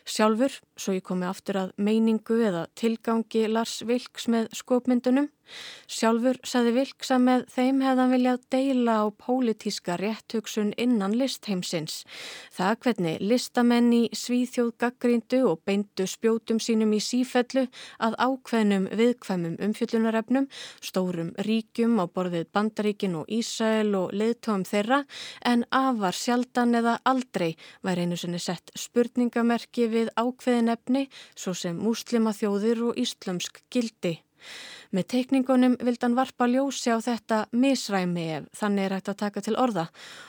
Sjálfur, 0.08 0.54
svo 0.78 0.94
ég 0.96 1.04
komi 1.04 1.26
aftur 1.28 1.58
að 1.60 1.72
meiningu 1.84 2.38
eða 2.48 2.62
tilgangi 2.78 3.42
Lars 3.50 3.82
Vilks 3.84 4.24
með 4.32 4.46
skopmyndunum, 4.56 5.26
sjálfur 5.84 6.38
saði 6.48 6.72
Vilks 6.78 7.10
að 7.12 7.26
með 7.26 7.44
þeim 7.52 7.82
hefðan 7.84 8.14
viljað 8.14 8.46
deila 8.54 8.94
á 9.04 9.06
pólitíska 9.20 9.98
rétthugsun 10.00 10.70
innan 10.80 11.16
listheimsins. 11.20 11.98
Það 12.56 12.78
hvernig 12.86 13.20
listamenn 13.20 13.90
í 13.92 14.02
svíþjóð 14.16 14.72
gaggríndu 14.80 15.42
og 15.50 15.60
beindu 15.68 16.08
spjótum 16.08 16.60
sínum 16.62 16.96
í 16.96 17.02
sífellu 17.04 17.66
að 18.00 18.16
ákveðnum 18.16 18.88
viðkvæmum 18.96 19.60
umfjöllunarefnum, 19.68 20.48
stórum 20.80 21.34
ríkjum 21.44 22.00
á 22.00 22.08
borðið 22.08 22.47
Bandaríkin 22.52 23.14
og 23.20 23.30
Ísæl 23.30 23.94
og 23.94 24.10
leðtóum 24.16 24.66
þeirra 24.66 25.04
en 25.46 25.64
afar 25.70 26.16
sjaldan 26.16 26.74
eða 26.80 26.98
aldrei 27.04 27.52
væri 27.86 28.08
einu 28.08 28.16
sinni 28.18 28.42
sett 28.42 28.72
spurningamerki 28.74 29.86
við 29.86 30.08
við 30.08 30.14
ákveðin 30.16 30.72
efni 30.72 31.06
svo 31.34 31.54
sem 31.54 31.76
múslima 31.76 32.32
þjóðir 32.36 32.88
og 32.90 32.98
íslumsk 33.02 33.62
gildi. 33.72 34.18
Með 34.94 35.06
teikningunum 35.12 35.76
vild 35.84 36.02
hann 36.04 36.16
varpa 36.16 36.48
ljósi 36.48 36.94
á 36.94 36.98
þetta 37.04 37.42
misræmi 37.52 38.24
ef 38.38 38.48
þannig 38.56 38.86
er 38.86 38.94
hægt 38.96 39.10
að 39.12 39.20
taka 39.22 39.42
til 39.44 39.56
orða 39.60 39.86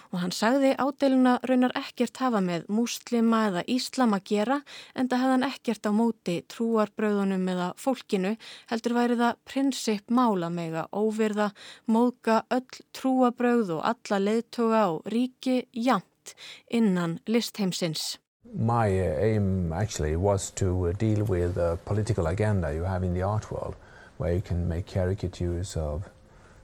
og 0.10 0.20
hann 0.24 0.34
sagði 0.36 0.74
ádeluna 0.76 1.38
raunar 1.48 1.76
ekkert 1.80 2.20
hafa 2.20 2.42
með 2.44 2.66
múslima 2.74 3.46
eða 3.50 3.64
íslam 3.72 4.18
að 4.18 4.26
gera 4.34 4.60
en 4.96 5.08
það 5.08 5.24
hefði 5.24 5.36
hann 5.36 5.48
ekkert 5.50 5.90
á 5.90 5.92
móti 5.96 6.38
trúarbröðunum 6.52 7.50
eða 7.54 7.72
fólkinu 7.80 8.36
heldur 8.72 8.98
væri 8.98 9.20
það 9.20 9.42
prinsip 9.48 10.12
mála 10.12 10.50
meg 10.54 10.76
að 10.82 10.92
óvirða, 10.92 11.52
móðga 11.88 12.42
öll 12.52 12.84
trúarbröð 12.98 13.76
og 13.78 13.86
alla 13.94 14.24
leðtoga 14.24 14.88
og 14.96 15.06
ríki 15.14 15.62
jamt 15.72 16.36
innan 16.68 17.20
listheimsins. 17.28 18.18
My 18.54 18.88
aim 18.88 19.72
actually 19.74 20.16
was 20.16 20.50
to 20.52 20.88
uh, 20.88 20.94
deal 20.94 21.24
with 21.24 21.56
the 21.56 21.78
political 21.86 22.28
agenda 22.28 22.74
you 22.74 22.84
have 22.84 23.04
in 23.04 23.14
the 23.14 23.22
art 23.22 23.52
world, 23.52 23.76
where 24.20 24.34
you 24.34 24.42
can 24.42 24.68
make 24.68 24.86
caricatures 24.86 25.78
of, 25.78 26.08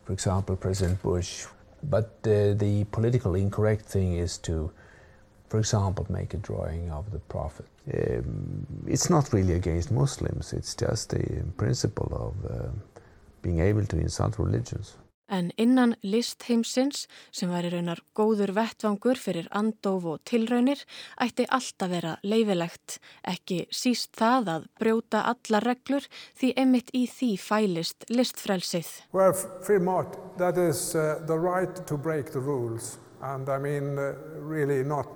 for 0.03 0.11
example, 0.13 0.55
President 0.57 1.01
Bush. 1.01 1.45
But 1.83 2.11
uh, 2.25 2.53
the 2.53 2.85
political 2.91 3.35
incorrect 3.35 3.85
thing 3.85 4.17
is 4.17 4.37
to, 4.39 4.71
for 5.47 5.59
example, 5.59 6.05
make 6.09 6.33
a 6.33 6.37
drawing 6.37 6.91
of 6.91 7.11
the 7.11 7.19
Prophet. 7.19 7.65
Um, 7.93 8.67
it's 8.85 9.09
not 9.09 9.31
really 9.31 9.53
against 9.53 9.89
Muslims, 9.89 10.51
it's 10.51 10.75
just 10.75 11.11
the 11.11 11.43
principle 11.55 12.11
of 12.11 12.51
uh, 12.51 12.67
being 13.41 13.59
able 13.61 13.85
to 13.85 13.99
insult 13.99 14.37
religions. 14.37 14.95
En 15.29 15.51
innan 15.57 15.95
listheimsins, 16.05 17.07
sem 17.33 17.49
væri 17.49 17.71
raunar 17.73 18.01
góður 18.17 18.53
vettvangur 18.53 19.17
fyrir 19.17 19.47
andof 19.51 20.05
og 20.05 20.19
tilraunir, 20.29 20.83
ætti 21.21 21.47
alltaf 21.49 21.89
vera 21.89 22.15
leifilegt, 22.23 22.99
ekki 23.25 23.63
síst 23.73 24.13
það 24.19 24.51
að 24.55 24.67
brjóta 24.79 25.23
alla 25.31 25.63
reglur 25.65 26.05
því 26.37 26.51
emitt 26.61 26.93
í 26.93 27.05
því 27.09 27.31
fælist 27.41 28.05
listfrelsið. 28.09 28.91
Well, 29.13 29.33
Fremont, 29.65 30.13
that 30.37 30.57
is 30.57 30.93
uh, 30.95 31.21
the 31.25 31.37
right 31.37 31.85
to 31.87 31.97
break 31.97 32.31
the 32.31 32.39
rules 32.39 32.99
and 33.21 33.49
I 33.49 33.57
mean 33.57 33.97
uh, 33.97 34.13
really 34.37 34.83
not, 34.83 35.07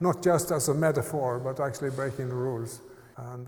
not 0.00 0.22
just 0.22 0.50
as 0.50 0.68
a 0.68 0.74
metaphor 0.74 1.38
but 1.38 1.60
actually 1.60 1.90
breaking 1.90 2.28
the 2.28 2.34
rules. 2.34 2.80
Um, 3.22 3.44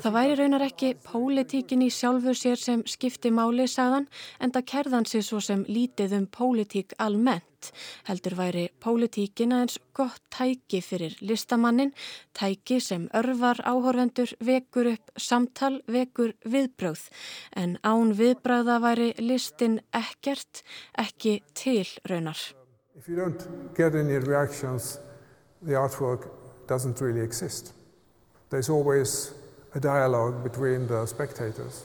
það 0.00 0.14
væri 0.14 0.36
raunar 0.38 0.62
ekki 0.64 0.94
pólitíkin 1.04 1.82
í 1.84 1.88
sjálfu 1.92 2.32
sér 2.36 2.60
sem 2.60 2.82
skipti 2.88 3.30
máli, 3.34 3.66
sagðan, 3.68 4.06
en 4.40 4.52
það 4.54 4.66
kerðan 4.72 5.06
sér 5.08 5.24
svo 5.26 5.40
sem 5.44 5.64
lítið 5.68 6.14
um 6.16 6.26
pólitík 6.32 6.94
almennt. 7.02 7.70
Heldur 8.08 8.36
væri 8.38 8.64
pólitíkin 8.80 9.52
aðeins 9.52 9.78
gott 9.96 10.22
tæki 10.32 10.80
fyrir 10.84 11.16
listamannin, 11.20 11.92
tæki 12.38 12.78
sem 12.80 13.08
örvar 13.18 13.60
áhorfendur, 13.68 14.32
vekur 14.40 14.92
upp 14.94 15.12
samtal, 15.18 15.80
vekur 15.90 16.32
viðbröð. 16.46 17.08
En 17.58 17.76
án 17.82 18.14
viðbröða 18.16 18.78
væri 18.84 19.10
listin 19.20 19.80
ekkert, 19.92 20.62
ekki 20.96 21.40
til 21.54 21.88
raunar. 22.08 22.38
If 22.96 23.08
you 23.08 23.16
don't 23.16 23.44
get 23.74 23.94
any 23.94 24.18
reactions, 24.18 24.98
the 25.62 25.74
artwork 25.74 26.30
doesn't 26.66 27.00
really 27.00 27.20
exist. 27.20 27.77
There's 28.50 28.70
always 28.70 29.34
a 29.74 29.80
dialogue 29.80 30.42
between 30.42 30.86
the 30.86 31.06
spectators. 31.06 31.84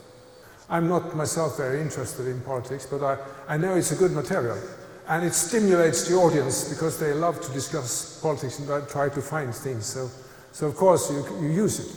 I'm 0.70 0.88
not 0.88 1.14
myself 1.14 1.58
very 1.58 1.80
interested 1.80 2.26
in 2.26 2.40
politics, 2.40 2.86
but 2.86 3.02
I, 3.02 3.18
I 3.54 3.56
know 3.58 3.74
it's 3.74 3.92
a 3.92 3.96
good 3.96 4.12
material. 4.12 4.58
And 5.06 5.24
it 5.24 5.34
stimulates 5.34 6.08
the 6.08 6.14
audience 6.14 6.70
because 6.70 6.98
they 6.98 7.12
love 7.12 7.40
to 7.42 7.52
discuss 7.52 8.18
politics 8.22 8.58
and 8.58 8.88
try 8.88 9.10
to 9.10 9.20
find 9.20 9.54
things. 9.54 9.84
So, 9.84 10.08
so 10.52 10.66
of 10.66 10.76
course, 10.76 11.10
you, 11.10 11.22
you 11.42 11.48
use 11.64 11.80
it. 11.80 11.92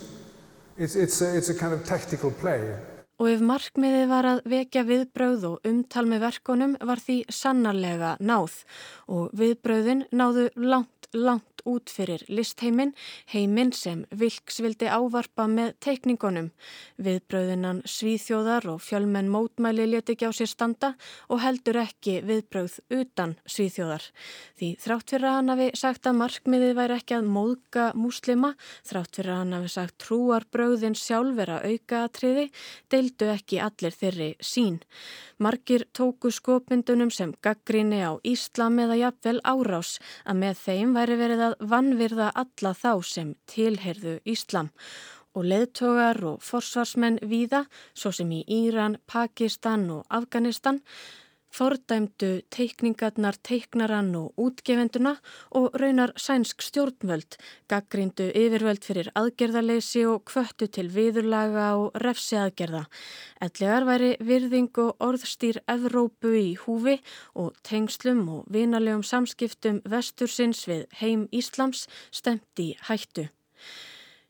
It's, 0.77 0.95
it's, 0.95 1.21
a, 1.21 1.37
it's 1.37 1.49
a 1.49 1.55
kind 1.55 1.73
of 1.73 1.85
tactical 1.85 2.31
play. 2.31 2.75
Og 3.17 3.31
ef 3.31 3.39
markmiðið 3.41 4.03
var 4.11 4.27
að 4.29 4.43
vekja 4.45 4.83
viðbrauð 4.85 5.45
og 5.49 5.63
umtal 5.65 6.03
með 6.05 6.19
verkonum 6.27 6.75
var 6.85 6.99
því 7.01 7.15
sannarlega 7.33 8.11
náð 8.21 8.59
og 9.09 9.31
viðbrauðin 9.33 10.03
náðu 10.13 10.51
langt, 10.53 11.07
langt 11.17 11.56
út 11.65 11.89
fyrir 11.89 12.23
listheimin, 12.29 12.93
heiminn 13.33 13.71
sem 13.73 14.03
Vilks 14.11 14.59
vildi 14.63 14.89
ávarpa 14.91 15.47
með 15.49 15.73
teikningunum. 15.83 16.51
Viðbröðunan 17.01 17.81
Svíþjóðar 17.87 18.67
og 18.73 18.81
fjölmenn 18.85 19.31
mótmæli 19.33 19.87
leti 19.89 20.15
ekki 20.15 20.29
á 20.29 20.33
sér 20.35 20.51
standa 20.51 20.93
og 21.31 21.41
heldur 21.43 21.79
ekki 21.81 22.19
viðbröð 22.27 22.79
utan 22.99 23.37
Svíþjóðar. 23.47 24.05
Því 24.59 24.71
þrátt 24.83 25.15
fyrir 25.15 25.29
að 25.29 25.37
hann 25.39 25.53
hafi 25.53 25.69
sagt 25.77 26.09
að 26.09 26.19
markmiðið 26.21 26.75
væri 26.77 26.97
ekki 26.97 27.17
að 27.17 27.31
móðga 27.37 27.87
múslima, 27.97 28.53
þrátt 28.87 29.19
fyrir 29.19 29.33
að 29.33 29.41
hann 29.43 29.57
hafi 29.57 29.73
sagt 29.73 29.97
trúarbröðin 30.03 30.97
sjálf 30.97 31.37
vera 31.37 31.61
aukaðatriði, 31.63 32.47
deildu 32.91 33.31
ekki 33.33 33.61
allir 33.63 33.95
þeirri 33.95 34.29
sín. 34.41 34.79
Margir 35.37 35.85
tóku 35.93 36.31
skopmyndunum 36.33 37.11
sem 37.13 37.33
gaggrinni 37.45 37.99
á 38.01 38.17
Íslam 38.25 38.79
eða 38.81 38.97
jafnvel 38.97 39.37
árás 39.45 39.97
að 40.25 40.39
með 40.41 40.61
þeim 40.63 40.95
væri 40.97 41.17
verið 41.19 41.43
að 41.47 41.56
vannvirða 41.59 42.31
alla 42.35 42.73
þá 42.73 42.91
sem 43.03 43.35
tilherðu 43.49 44.19
Íslam. 44.25 44.71
Og 45.37 45.45
leðtogar 45.45 46.17
og 46.25 46.41
forsvarsmenn 46.41 47.19
víða, 47.21 47.65
svo 47.93 48.11
sem 48.11 48.31
í 48.33 48.41
Íran, 48.49 48.97
Pakistan 49.05 49.85
og 49.93 50.05
Afganistan, 50.09 50.81
fordæmdu 51.57 52.29
teikningarnar 52.53 53.37
teiknaran 53.45 54.11
og 54.19 54.33
útgefenduna 54.37 55.15
og 55.57 55.75
raunar 55.81 56.13
sænsk 56.21 56.61
stjórnvöld, 56.61 57.37
gaggrindu 57.71 58.27
yfirvöld 58.29 58.85
fyrir 58.85 59.09
aðgerðarleysi 59.17 60.03
og 60.09 60.27
kvöttu 60.29 60.67
til 60.69 60.91
viðurlaga 60.93 61.69
og 61.81 61.97
refsiaðgerða. 62.03 62.83
Ellegar 63.41 63.87
væri 63.89 64.11
virðing 64.29 64.69
og 64.83 65.07
orðstýr 65.07 65.61
Evrópu 65.65 66.35
í 66.37 66.53
húfi 66.65 66.99
og 67.33 67.57
tengslum 67.65 68.21
og 68.35 68.45
vinalegum 68.53 69.03
samskiptum 69.03 69.81
vestursins 69.89 70.67
við 70.69 70.85
heim 71.01 71.25
Íslams 71.33 71.87
stemt 72.11 72.61
í 72.61 72.75
hættu. 72.89 73.29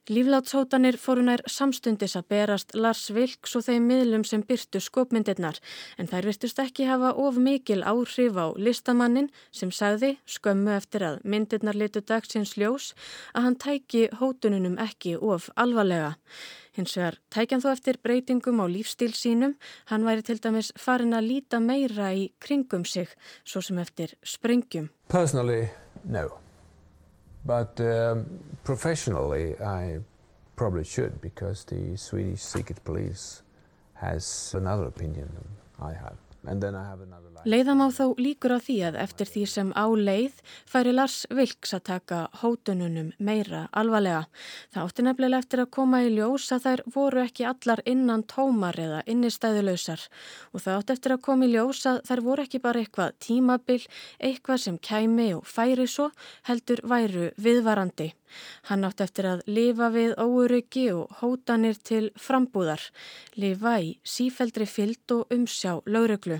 Líflátshótanir 0.07 0.95
fórunær 0.95 1.41
samstundis 1.51 2.13
að 2.15 2.29
berast 2.31 2.69
Lars 2.79 3.09
Vilks 3.11 3.57
og 3.59 3.65
þeim 3.65 3.89
miðlum 3.89 4.23
sem 4.23 4.39
byrtu 4.47 4.79
skopmyndirnar 4.79 5.59
en 5.99 6.07
þær 6.07 6.29
virtust 6.29 6.61
ekki 6.63 6.85
hafa 6.87 7.09
of 7.19 7.35
mikil 7.43 7.81
áhrif 7.83 8.39
á 8.39 8.55
listamannin 8.55 9.27
sem 9.51 9.67
sagði, 9.67 10.13
skömmu 10.23 10.71
eftir 10.77 11.03
að 11.09 11.19
myndirnar 11.27 11.75
litu 11.75 11.99
dagsins 11.99 12.55
ljós, 12.55 12.93
að 13.35 13.49
hann 13.49 13.59
tæki 13.59 14.05
hótununum 14.21 14.79
ekki 14.79 15.17
of 15.19 15.51
alvarlega. 15.59 16.15
Hins 16.79 16.95
vegar 16.95 17.19
tækjan 17.33 17.67
þó 17.67 17.69
eftir 17.73 17.99
breytingum 17.99 18.63
á 18.63 18.65
lífstíl 18.71 19.11
sínum, 19.11 19.59
hann 19.91 20.07
væri 20.07 20.23
til 20.23 20.39
dæmis 20.39 20.71
farin 20.79 21.19
að 21.19 21.33
líta 21.33 21.59
meira 21.59 22.13
í 22.15 22.29
kringum 22.39 22.87
sig, 22.87 23.11
svo 23.43 23.59
sem 23.59 23.83
eftir 23.83 24.15
sprengjum. 24.23 24.87
Personally, 25.11 25.65
no. 26.07 26.46
But 27.47 27.79
um, 27.79 28.25
professionally, 28.65 29.55
I 29.61 29.99
probably 30.57 30.83
should 30.83 31.21
because 31.21 31.63
the 31.63 31.95
Swedish 31.95 32.41
secret 32.41 32.83
police 32.83 33.41
has 33.93 34.53
another 34.53 34.83
opinion 34.83 35.31
than 35.33 35.47
I 35.87 35.93
have. 35.93 36.17
Leiðam 36.47 37.81
á 37.83 37.87
þó 37.91 38.15
líkur 38.19 38.53
á 38.55 38.59
því 38.63 38.75
að 38.87 38.97
eftir 39.03 39.27
því 39.27 39.43
sem 39.51 39.71
á 39.75 39.85
leið 39.91 40.37
færi 40.67 40.93
Lars 40.93 41.17
Vilks 41.27 41.73
að 41.75 41.83
taka 41.89 42.19
hótununum 42.41 43.09
meira 43.19 43.65
alvarlega. 43.75 44.25
Það 44.71 44.83
átti 44.87 45.05
nefnilega 45.05 45.41
eftir 45.43 45.63
að 45.63 45.71
koma 45.77 46.01
í 46.05 46.11
ljós 46.15 46.47
að 46.55 46.63
þær 46.67 46.83
voru 46.95 47.23
ekki 47.23 47.47
allar 47.51 47.83
innan 47.85 48.23
tómar 48.31 48.79
eða 48.79 49.01
innistæðulausar 49.11 50.07
og 50.53 50.63
það 50.63 50.79
átti 50.79 50.95
eftir 50.95 51.15
að 51.17 51.25
koma 51.27 51.47
í 51.47 51.51
ljós 51.51 51.83
að 51.91 51.99
þær 52.07 52.23
voru 52.29 52.47
ekki 52.47 52.63
bara 52.63 52.83
eitthvað 52.83 53.17
tímabil, 53.27 53.81
eitthvað 54.19 54.63
sem 54.63 54.79
kæmi 54.89 55.29
og 55.35 55.43
færi 55.47 55.87
svo 55.87 56.11
heldur 56.47 56.83
væru 56.87 57.31
viðvarandi. 57.35 58.13
Hann 58.67 58.83
átti 58.87 59.05
eftir 59.05 59.27
að 59.29 59.43
lifa 59.47 59.87
við 59.93 60.15
óuryggi 60.19 60.87
og 60.95 61.21
hótanir 61.21 61.79
til 61.89 62.09
frambúðar, 62.19 62.83
lifa 63.39 63.77
í 63.83 63.95
sífældri 64.03 64.67
fyllt 64.67 65.15
og 65.15 65.31
umsjá 65.33 65.77
lauruglu. 65.87 66.36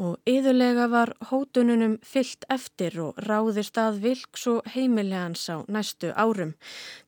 Og 0.00 0.16
yðurlega 0.24 0.86
var 0.88 1.10
hótununum 1.28 1.98
fyllt 2.00 2.46
eftir 2.48 2.94
og 3.02 3.18
ráðist 3.28 3.76
að 3.76 3.98
vilks 4.06 4.46
og 4.48 4.70
heimilegans 4.72 5.44
á 5.52 5.60
næstu 5.68 6.14
árum. 6.16 6.54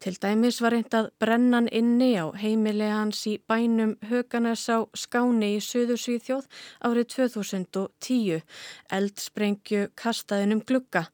Til 0.05 0.19
dæmis 0.21 0.61
var 0.61 0.77
reynd 0.77 0.93
að 0.93 1.09
brennan 1.19 1.71
inni 1.73 2.13
á 2.21 2.29
heimilegans 2.37 3.25
í 3.31 3.39
bænum 3.49 3.97
Höganes 4.11 4.69
á 4.69 4.85
Skáni 4.93 5.55
í 5.57 5.65
Suðursvíþjóð 5.65 6.45
árið 6.85 7.11
2010. 7.17 8.45
Eldsprengju 8.93 9.89
kastaðinum 9.97 10.61
glugga. 10.69 11.07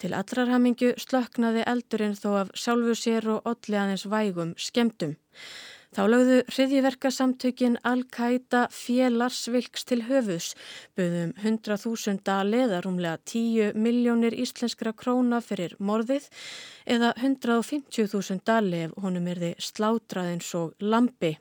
Til 0.00 0.16
allrarhamingu 0.16 0.94
slöknaði 0.96 1.68
eldurinn 1.68 2.16
þó 2.16 2.30
af 2.46 2.54
sjálfu 2.56 2.96
sér 2.96 3.34
og 3.36 3.52
olliðaðins 3.52 4.08
vægum 4.08 4.56
skemdum. 4.56 5.18
Þá 5.98 6.04
lögðu 6.06 6.34
hriðiverkasamtökin 6.46 7.72
Al-Qaida 7.82 8.60
félarsvilks 8.70 9.82
til 9.90 10.04
höfus, 10.06 10.52
buðum 10.94 11.32
100.000 11.42 12.20
dali 12.22 12.60
eða 12.68 12.78
rúmlega 12.84 13.18
10 13.26 13.74
miljónir 13.74 14.36
íslenskra 14.38 14.92
króna 14.94 15.40
fyrir 15.42 15.74
morðið 15.82 16.28
eða 16.86 17.10
150.000 17.18 18.46
dali 18.46 18.84
ef 18.84 18.94
honum 19.02 19.26
er 19.26 19.42
þið 19.42 19.66
slátraðins 19.72 20.54
og 20.60 20.86
lampi. 20.86 21.32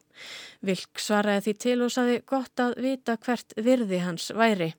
Vilk 0.65 1.05
svaraði 1.05 1.51
því 1.51 1.57
til 1.67 1.77
og 1.85 1.93
saði 1.93 2.19
gott 2.25 2.65
að 2.65 2.79
vita 2.81 3.19
hvert 3.21 3.53
virði 3.61 4.01
hans 4.07 4.31
væri. 4.33 4.71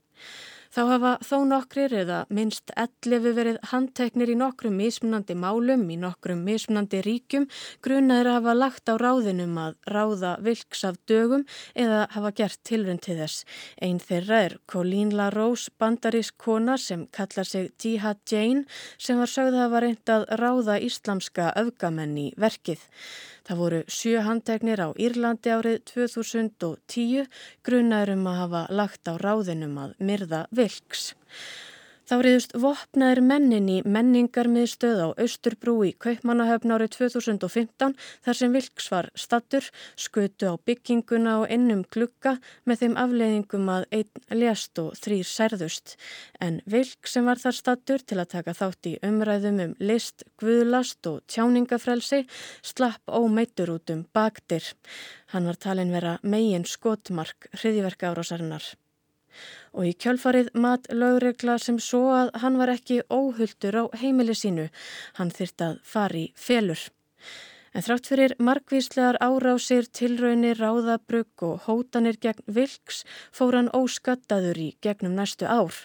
Þá 0.69 0.81
hafa 0.91 1.11
þó 1.25 1.37
nokkrir 1.49 1.95
eða 2.03 2.19
minnst 2.35 2.73
ellefu 2.77 3.31
verið 3.37 3.57
handteknir 3.71 4.29
í 4.29 4.37
nokkrum 4.37 4.75
mismunandi 4.77 5.37
málum 5.39 5.87
í 5.89 5.97
nokkrum 6.01 6.43
mismunandi 6.45 7.01
ríkjum 7.07 7.47
grunaður 7.85 8.29
hafa 8.35 8.55
lagt 8.57 8.93
á 8.93 9.01
ráðinum 9.01 9.57
að 9.63 9.79
ráða 9.89 10.35
vilks 10.45 10.85
af 10.85 10.99
dögum 11.09 11.47
eða 11.73 12.03
hafa 12.13 12.35
gert 12.43 12.61
tilrönd 12.69 13.01
til 13.07 13.17
þess. 13.23 13.47
Einn 13.81 14.03
þeirra 14.03 14.43
er 14.51 14.59
Colleen 14.69 15.15
LaRose, 15.17 15.73
bandarísk 15.81 16.37
kona 16.37 16.77
sem 16.77 17.07
kallar 17.17 17.49
sig 17.49 17.73
Jihad 17.81 18.21
Jane 18.29 18.67
sem 18.99 19.17
var 19.17 19.33
sögða 19.33 19.65
að 19.65 19.75
var 19.75 19.89
reynd 19.89 20.15
að 20.19 20.29
ráða 20.43 20.79
íslamska 20.85 21.51
öfgamenn 21.57 22.17
í 22.21 22.29
verkið. 22.37 22.85
Það 23.49 23.61
voru 23.63 23.77
sjö 23.89 24.21
handteknir 24.27 24.81
á 24.85 24.93
Írlandi 25.01 25.49
árið 25.49 25.79
2010 25.89 27.23
grunarum 27.65 28.27
að 28.29 28.41
hafa 28.43 28.61
lagt 28.69 29.09
á 29.09 29.17
ráðinum 29.17 29.79
að 29.81 29.95
myrða 30.05 30.43
vilks. 30.53 30.58
Þá 32.09 32.15
reyðust 32.25 32.55
vopnaðir 32.57 33.19
mennin 33.21 33.67
í 33.69 33.75
menningarmiðstöð 33.85 35.01
á 35.05 35.09
Östurbrú 35.21 35.75
í 35.85 35.91
Kaupmannahöfn 36.01 36.73
árið 36.73 36.95
2015 36.95 37.93
þar 38.25 38.39
sem 38.39 38.55
Vilks 38.57 38.87
var 38.89 39.11
stattur, 39.13 39.67
skutu 39.93 40.49
á 40.49 40.55
bygginguna 40.57 41.35
og 41.43 41.53
innum 41.53 41.83
glukka 41.93 42.39
með 42.65 42.81
þeim 42.81 42.97
afleiðingum 43.05 43.69
að 43.75 43.85
einn 43.99 44.41
lést 44.41 44.81
og 44.81 44.97
þrýr 44.97 45.29
særðust. 45.29 45.99
En 46.41 46.63
Vilks 46.65 47.19
sem 47.19 47.29
var 47.29 47.45
þar 47.45 47.61
stattur 47.61 48.01
til 48.01 48.23
að 48.25 48.33
taka 48.39 48.57
þátt 48.57 48.89
í 48.89 48.97
umræðum 49.05 49.63
um 49.67 49.79
list, 49.93 50.25
guðlast 50.41 51.13
og 51.13 51.21
tjáningafrelsi 51.29 52.25
slapp 52.73 53.05
ómeitur 53.05 53.77
út 53.77 53.93
um 53.93 54.07
baktir. 54.17 54.65
Hann 55.37 55.45
var 55.45 55.61
talin 55.61 55.93
vera 55.93 56.17
megin 56.25 56.65
skotmark 56.65 57.53
hriðiverka 57.53 58.17
árásarinnar 58.17 58.73
og 59.79 59.87
í 59.87 59.95
kjölfarið 59.95 60.51
mat 60.59 60.89
lögregla 60.91 61.55
sem 61.63 61.79
svo 61.79 62.09
að 62.11 62.33
hann 62.43 62.59
var 62.59 62.75
ekki 62.75 63.05
óhulltur 63.07 63.79
á 63.79 63.85
heimili 64.01 64.35
sínu. 64.35 64.67
Hann 65.19 65.31
þyrtt 65.31 65.65
að 65.69 65.79
fari 65.87 66.25
felur. 66.35 66.83
En 67.77 67.85
þrátt 67.85 68.09
fyrir 68.11 68.33
markvíslegar 68.43 69.19
árásir, 69.23 69.87
tilraunir, 69.95 70.59
ráðabrugg 70.59 71.45
og 71.47 71.67
hótanir 71.69 72.17
gegn 72.19 72.43
vilks 72.57 73.05
fór 73.31 73.55
hann 73.59 73.69
óskattaður 73.77 74.59
í 74.59 74.69
gegnum 74.83 75.15
næstu 75.19 75.47
ár. 75.47 75.77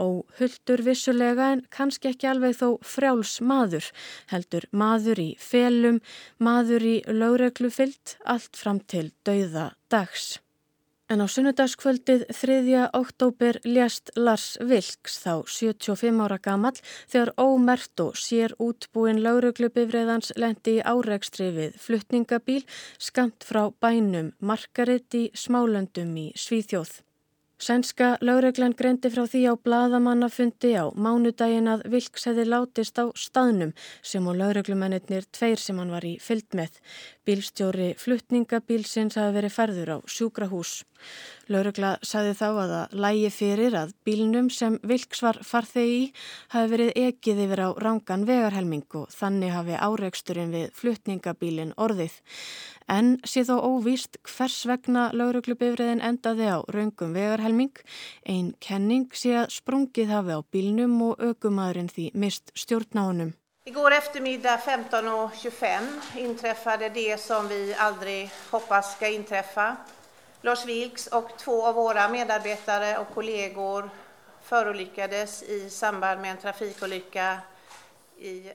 Og 0.00 0.22
hulltur 0.38 0.84
vissulega 0.86 1.50
en 1.56 1.64
kannski 1.74 2.14
ekki 2.14 2.30
alveg 2.30 2.56
þó 2.62 2.68
frjáls 2.80 3.40
maður, 3.42 3.90
heldur 4.32 4.68
maður 4.72 5.20
í 5.26 5.28
felum, 5.42 6.00
maður 6.38 6.88
í 6.94 6.96
lögreglu 7.10 7.70
fyllt, 7.74 8.16
allt 8.24 8.56
fram 8.56 8.80
til 8.80 9.10
dauða 9.26 9.72
dags. 9.90 10.38
En 11.12 11.20
á 11.20 11.28
sunnudagskvöldið 11.28 12.22
3. 12.32 12.76
oktober 12.96 13.58
ljast 13.68 14.08
Lars 14.16 14.54
Vilks 14.70 15.18
þá 15.20 15.44
75 15.52 16.22
ára 16.24 16.38
gamall 16.40 16.80
þegar 17.12 17.34
ómert 17.44 18.02
og 18.06 18.16
sér 18.16 18.56
útbúin 18.56 19.20
lauruglubifriðans 19.26 20.32
lendi 20.40 20.78
í 20.78 20.84
áreikstri 20.94 21.50
við 21.58 21.76
fluttningabíl 21.84 22.62
skamt 22.96 23.44
frá 23.44 23.66
bænum 23.84 24.32
Margaret 24.40 25.20
í 25.20 25.26
Smálöndum 25.36 26.16
í 26.24 26.30
Svíþjóð. 26.40 27.02
Sænska 27.62 28.16
laureglan 28.20 28.74
greindi 28.74 29.08
frá 29.14 29.22
því 29.30 29.40
á 29.46 29.54
bladamannafundi 29.54 30.72
á 30.74 30.90
mánudagin 30.98 31.70
að 31.70 31.84
Vilks 31.92 32.26
hefði 32.26 32.48
látist 32.50 32.98
á 32.98 33.06
staðnum 33.14 33.70
sem 34.02 34.26
og 34.26 34.34
laureglumennir 34.40 35.28
tveir 35.30 35.62
sem 35.62 35.78
hann 35.78 35.92
var 35.94 36.02
í 36.02 36.16
fyllt 36.18 36.50
með. 36.58 36.80
Bílstjóri 37.24 37.94
fluttningabílsins 37.94 39.14
hafi 39.20 39.36
verið 39.38 39.54
ferður 39.54 39.92
á 39.94 39.98
sjúkrahús. 40.10 40.82
Lauregla 41.52 41.94
sagði 42.02 42.34
þá 42.40 42.46
að 42.48 42.74
að 42.74 42.92
lægi 43.04 43.30
fyrir 43.38 43.74
að 43.78 43.94
bílnum 44.08 44.50
sem 44.50 44.80
Vilks 44.82 45.22
var 45.22 45.38
farþegi 45.46 45.96
í 46.00 46.12
hafi 46.56 46.70
verið 46.74 46.92
ekið 47.06 47.42
yfir 47.46 47.64
á 47.64 47.68
rangan 47.86 48.26
vegarhelming 48.28 48.98
og 48.98 49.14
þannig 49.14 49.54
hafi 49.54 49.78
áreiksturinn 49.78 50.54
við 50.54 50.70
fluttningabílin 50.74 51.74
orðið 51.76 52.18
en 52.88 53.16
sé 53.24 53.44
þó 53.48 53.56
óvíst 53.64 54.18
hvers 54.28 54.64
vegna 54.68 55.10
lauruglubifriðin 55.16 56.02
endaði 56.04 56.50
á 56.52 56.58
raungum 56.68 57.14
vegarhelming. 57.16 57.72
Einn 58.26 58.52
kenning 58.60 59.08
sé 59.12 59.34
að 59.42 59.54
sprungið 59.56 60.12
hafi 60.12 60.36
á 60.36 60.40
bílnum 60.52 61.00
og 61.08 61.22
aukumadurinn 61.22 61.88
því 61.92 62.10
mist 62.14 62.52
stjórnáunum. 62.54 63.34
Igår 63.64 63.92
eftermiddag 63.96 64.60
15.25 64.60 66.18
inträffade 66.18 66.88
det 66.88 67.20
som 67.20 67.48
vi 67.48 67.74
aldrig 67.74 68.30
hoppas 68.50 68.96
ska 68.96 69.08
inträffa. 69.08 69.76
Lars 70.42 70.66
Vilks 70.66 71.06
och 71.06 71.30
två 71.38 71.66
av 71.66 71.74
våra 71.74 72.08
medarbetare 72.08 72.98
och 72.98 73.14
kollegor 73.14 73.90
förolyckades 74.42 75.42
i 75.42 75.70
samband 75.70 76.20
med 76.20 76.30
en 76.30 76.36
trafikolycka 76.36 77.38
i 78.18 78.52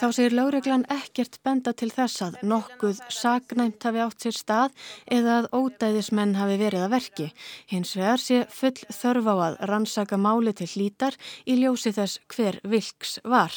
Þá 0.00 0.14
segir 0.16 0.32
láreglan 0.32 0.86
ekkert 0.88 1.34
benda 1.44 1.74
til 1.76 1.90
þess 1.92 2.22
að 2.24 2.36
nokkuð 2.48 3.02
sagnæmt 3.12 3.84
hafi 3.84 4.00
átt 4.00 4.24
sér 4.24 4.38
stað 4.38 4.78
eða 5.12 5.34
að 5.42 5.48
ódæðismenn 5.58 6.32
hafi 6.38 6.56
verið 6.62 6.86
að 6.86 6.94
verki. 6.94 7.26
Hins 7.68 7.92
vegar 7.98 8.22
sé 8.22 8.38
full 8.48 8.78
þörf 8.96 9.28
á 9.28 9.34
að 9.34 9.58
rannsaka 9.68 10.16
máli 10.16 10.56
til 10.56 10.70
hlítar 10.72 11.20
í 11.44 11.58
ljósi 11.60 11.92
þess 11.92 12.22
hver 12.32 12.62
vilks 12.64 13.18
var. 13.28 13.52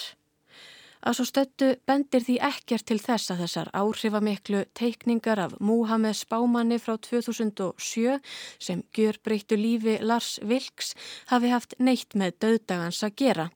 Að 1.08 1.16
svo 1.22 1.30
stöttu 1.32 1.72
bendir 1.88 2.28
því 2.28 2.38
ekkert 2.52 2.90
til 2.92 3.00
þess 3.00 3.32
að 3.32 3.46
þessar 3.46 3.72
áhrifamiklu 3.80 4.68
teikningar 4.76 5.46
af 5.48 5.56
Múhameð 5.64 6.26
Spámanni 6.26 6.76
frá 6.84 6.98
2007 7.00 8.20
sem 8.60 8.84
gjör 8.92 9.24
breyttu 9.24 9.56
lífi 9.56 10.02
Lars 10.04 10.42
Vilks 10.44 10.92
hafi 11.32 11.56
haft 11.56 11.80
neitt 11.80 12.20
með 12.20 12.42
döðdagans 12.44 13.00
að 13.08 13.22
gera 13.24 13.52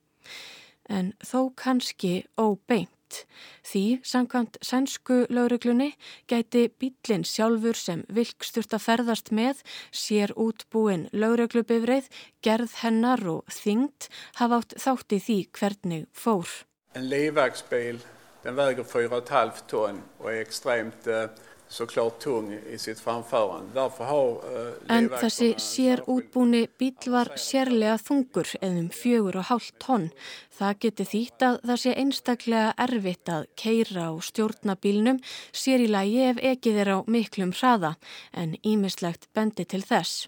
en 0.89 1.13
þó 1.23 1.49
kannski 1.55 2.21
óbeint. 2.39 2.91
Því, 3.63 3.99
samkvæmt 4.03 4.57
sænsku 4.63 5.25
lauruglunni, 5.31 5.93
gæti 6.27 6.67
bílinn 6.79 7.23
sjálfur 7.27 7.77
sem 7.79 8.03
vilksturt 8.11 8.75
að 8.75 8.83
ferðast 8.83 9.31
með, 9.31 9.63
sér 9.91 10.33
útbúin 10.35 11.07
lauruglubifreið, 11.15 12.09
gerð 12.43 12.75
hennar 12.83 13.23
og 13.31 13.47
þyngd 13.53 14.09
hafa 14.41 14.61
átt 14.61 14.77
þátti 14.83 15.21
því 15.23 15.39
hvernig 15.59 16.07
fór. 16.11 16.51
En 16.95 17.07
leivagsbíl, 17.07 18.01
den 18.43 18.59
väger 18.59 18.87
4,5 18.87 19.63
tonn 19.71 20.03
og 20.19 20.31
er 20.31 20.41
ekstremt 20.43 21.07
uh, 21.07 21.29
såklart 21.69 22.19
tung 22.23 22.51
í 22.53 22.77
sitt 22.79 22.99
framförande. 22.99 23.87
Har, 23.97 24.29
uh, 24.43 24.73
en 24.93 25.09
þessi 25.09 25.53
sér 25.61 26.03
útbúni 26.07 26.67
bíl 26.79 27.11
var 27.11 27.33
sérlega 27.35 27.97
þungur 28.01 28.53
eða 28.61 28.83
um 28.83 28.89
fjögur 28.93 29.39
og 29.41 29.49
hálft 29.51 29.75
tonn. 29.83 30.07
Það 30.57 30.79
geti 30.85 31.07
þýtt 31.11 31.45
að 31.49 31.59
það 31.67 31.81
sé 31.83 31.97
einstaklega 32.03 32.71
erfitt 32.87 33.33
að 33.33 33.49
keira 33.59 34.07
og 34.13 34.23
stjórna 34.25 34.77
bílnum 34.79 35.21
sér 35.51 35.83
í 35.83 35.91
lagi 35.91 36.23
ef 36.31 36.41
ekið 36.53 36.81
er 36.85 36.93
á 36.95 36.97
miklum 37.05 37.53
hraða 37.53 37.95
en 38.33 38.57
ímislegt 38.63 39.29
bendi 39.35 39.67
til 39.67 39.83
þess. 39.83 40.27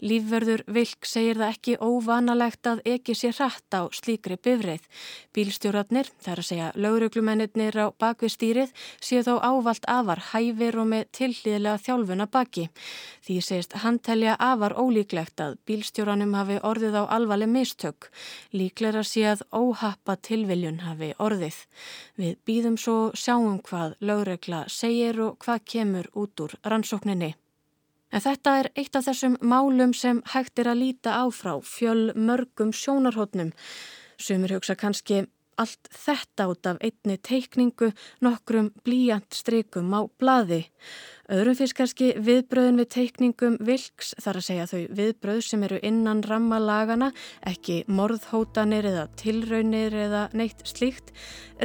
Lífverður 0.00 0.62
Vilk 0.70 1.06
segir 1.08 1.38
það 1.40 1.52
ekki 1.54 1.76
óvanalegt 1.82 2.68
að 2.70 2.82
ekki 2.86 3.16
sé 3.18 3.32
hratt 3.34 3.74
á 3.74 3.90
slíkri 3.90 4.36
bifreið. 4.38 4.84
Bílstjóratnir, 5.34 6.10
þar 6.22 6.42
að 6.42 6.48
segja 6.48 6.68
lauruglumennir 6.78 7.78
á 7.78 7.86
bakvið 7.98 8.34
stýrið, 8.34 8.74
séu 9.00 9.24
þó 9.26 9.38
ávalt 9.42 9.88
afar 9.90 10.22
hæfir 10.30 10.78
og 10.78 10.88
með 10.92 11.08
tillíðlega 11.18 11.82
þjálfuna 11.86 12.28
baki. 12.30 12.68
Því 13.26 13.40
segist 13.44 13.76
hann 13.82 13.98
telja 13.98 14.36
afar 14.38 14.76
ólíklegt 14.78 15.42
að 15.42 15.58
bílstjóranum 15.68 16.36
hafi 16.38 16.60
orðið 16.62 17.00
á 17.00 17.04
alvarleg 17.18 17.50
mistök. 17.50 18.10
Líklega 18.54 19.02
sé 19.02 19.26
að 19.32 19.44
óhappa 19.50 20.16
tilviljun 20.28 20.84
hafi 20.86 21.12
orðið. 21.18 21.58
Við 22.18 22.38
býðum 22.46 22.78
svo 22.78 22.98
sjáum 23.14 23.58
hvað 23.66 23.98
lauregla 24.00 24.64
segir 24.72 25.20
og 25.26 25.38
hvað 25.42 25.66
kemur 25.74 26.10
út 26.14 26.46
úr 26.46 26.58
rannsókninni. 26.64 27.34
En 28.12 28.24
þetta 28.24 28.54
er 28.62 28.68
eitt 28.80 28.96
af 28.96 29.04
þessum 29.04 29.36
málum 29.44 29.92
sem 29.96 30.22
hægt 30.32 30.58
er 30.58 30.70
að 30.72 30.80
líta 30.82 31.16
á 31.20 31.24
frá 31.28 31.58
fjöl 31.60 32.14
mörgum 32.16 32.72
sjónarhóttnum. 32.72 33.52
Sumir 34.16 34.56
hugsa 34.56 34.76
kannski 34.78 35.26
allt 35.58 35.90
þetta 35.92 36.48
út 36.52 36.68
af 36.70 36.80
einni 36.84 37.18
teikningu 37.18 37.92
nokkrum 38.24 38.72
blíjant 38.86 39.34
strykum 39.34 39.90
á 39.94 40.06
blaði. 40.20 40.66
Öðrum 41.28 41.58
fyrst 41.58 41.76
kannski 41.76 42.06
viðbröðin 42.24 42.78
við 42.80 42.86
teikningum 42.94 43.58
vilks 43.68 44.14
þar 44.16 44.38
að 44.40 44.46
segja 44.46 44.68
þau 44.70 44.94
viðbröð 44.96 45.40
sem 45.44 45.64
eru 45.66 45.80
innan 45.84 46.22
rammalagana, 46.24 47.10
ekki 47.44 47.82
morðhótanir 47.84 48.88
eða 48.88 49.02
tilraunir 49.20 49.92
eða 50.06 50.22
neitt 50.32 50.64
slíkt, 50.68 51.12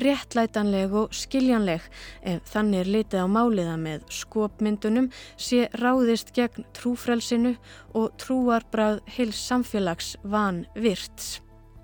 réttlætanleg 0.04 0.98
og 1.04 1.16
skiljanleg 1.16 1.88
ef 2.28 2.52
þannig 2.52 2.84
er 2.84 2.92
litið 2.98 3.24
á 3.24 3.28
máliða 3.38 3.78
með 3.80 4.04
skopmyndunum 4.12 5.08
sé 5.38 5.70
ráðist 5.80 6.36
gegn 6.36 6.68
trúfrelsinu 6.76 7.56
og 7.96 8.12
trúarbráð 8.20 9.00
heils 9.16 9.40
samfélags 9.48 10.18
van 10.28 10.66
virts. 10.76 11.43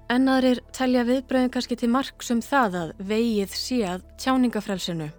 Ennaðrir 0.09 0.63
telja 0.73 1.03
viðbröðin 1.05 1.51
kannski 1.53 1.75
til 1.77 1.91
marg 1.93 2.23
sem 2.25 2.39
um 2.39 2.41
það 2.41 2.77
að 2.79 2.93
vegið 3.11 3.51
sé 3.53 3.75
að 3.85 4.07
tjáningafrelsinu. 4.23 5.09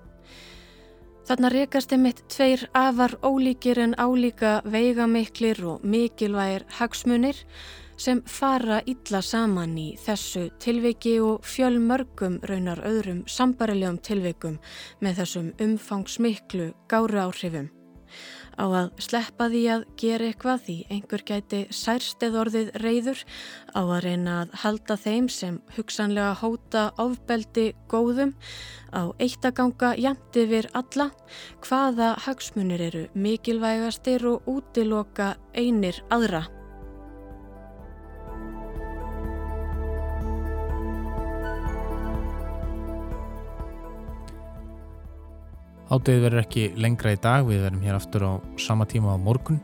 Þarna 1.30 1.50
rekast 1.54 1.92
einmitt 1.94 2.24
tveir 2.32 2.64
afar 2.74 3.14
ólíkir 3.22 3.78
en 3.78 3.94
álíka 3.94 4.56
veigamiklir 4.66 5.62
og 5.62 5.86
mikilvægir 5.86 6.66
hagsmunir 6.80 7.38
sem 8.00 8.22
fara 8.26 8.80
illa 8.90 9.22
saman 9.22 9.78
í 9.78 9.88
þessu 10.00 10.48
tilviki 10.58 11.20
og 11.22 11.46
fjöl 11.46 11.78
mörgum 11.78 12.40
raunar 12.50 12.82
öðrum 12.82 13.22
sambarilegum 13.30 14.00
tilvikum 14.02 14.58
með 14.98 15.22
þessum 15.22 15.52
umfangsmiklu 15.68 16.72
gáru 16.90 17.28
áhrifum 17.28 17.70
á 18.60 18.66
að 18.68 18.90
sleppa 19.00 19.48
því 19.48 19.62
að 19.74 19.86
gera 20.00 20.28
eitthvað 20.28 20.62
því 20.66 20.76
einhver 20.92 21.24
gæti 21.30 21.60
særst 21.72 22.22
eða 22.26 22.42
orðið 22.44 22.70
reyður 22.84 23.24
á 23.72 23.80
að 23.80 24.02
reyna 24.04 24.36
að 24.42 24.54
halda 24.64 24.98
þeim 25.00 25.30
sem 25.32 25.58
hugsanlega 25.78 26.36
hóta 26.42 26.84
ofbeldi 27.00 27.66
góðum 27.90 28.36
á 28.92 29.08
eitt 29.18 29.44
að 29.48 29.56
ganga 29.62 29.94
jæmt 29.96 30.40
yfir 30.44 30.70
alla 30.76 31.10
hvaða 31.64 32.14
hagsmunir 32.26 32.86
eru 32.90 33.04
mikilvægastir 33.14 34.26
og 34.28 34.48
útiloka 34.50 35.34
einir 35.56 36.04
aðra. 36.12 36.59
Hátegið 45.90 46.20
verður 46.22 46.40
ekki 46.44 46.64
lengra 46.78 47.16
í 47.16 47.18
dag, 47.18 47.42
við 47.48 47.64
verðum 47.64 47.82
hér 47.82 47.96
aftur 47.98 48.22
á 48.22 48.32
sama 48.62 48.86
tíma 48.86 49.16
á 49.16 49.18
morgun. 49.18 49.58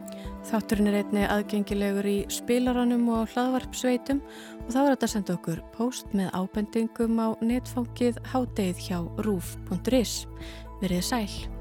Þátturinn 0.47 0.91
er 0.91 0.99
einni 0.99 1.23
aðgengilegur 1.23 2.07
í 2.11 2.17
spilaranum 2.35 3.07
og 3.15 3.31
hlaðvarpsveitum 3.31 4.21
og 4.65 4.69
þá 4.75 4.81
er 4.83 4.91
þetta 4.91 5.07
að 5.07 5.15
senda 5.15 5.37
okkur 5.39 5.65
post 5.79 6.15
með 6.19 6.35
ábendingum 6.35 7.19
á 7.23 7.29
netfókið 7.47 8.19
hátegið 8.35 8.87
hjá 8.89 8.99
rúf.is. 9.23 10.25
Verið 10.83 11.07
sæl. 11.07 11.56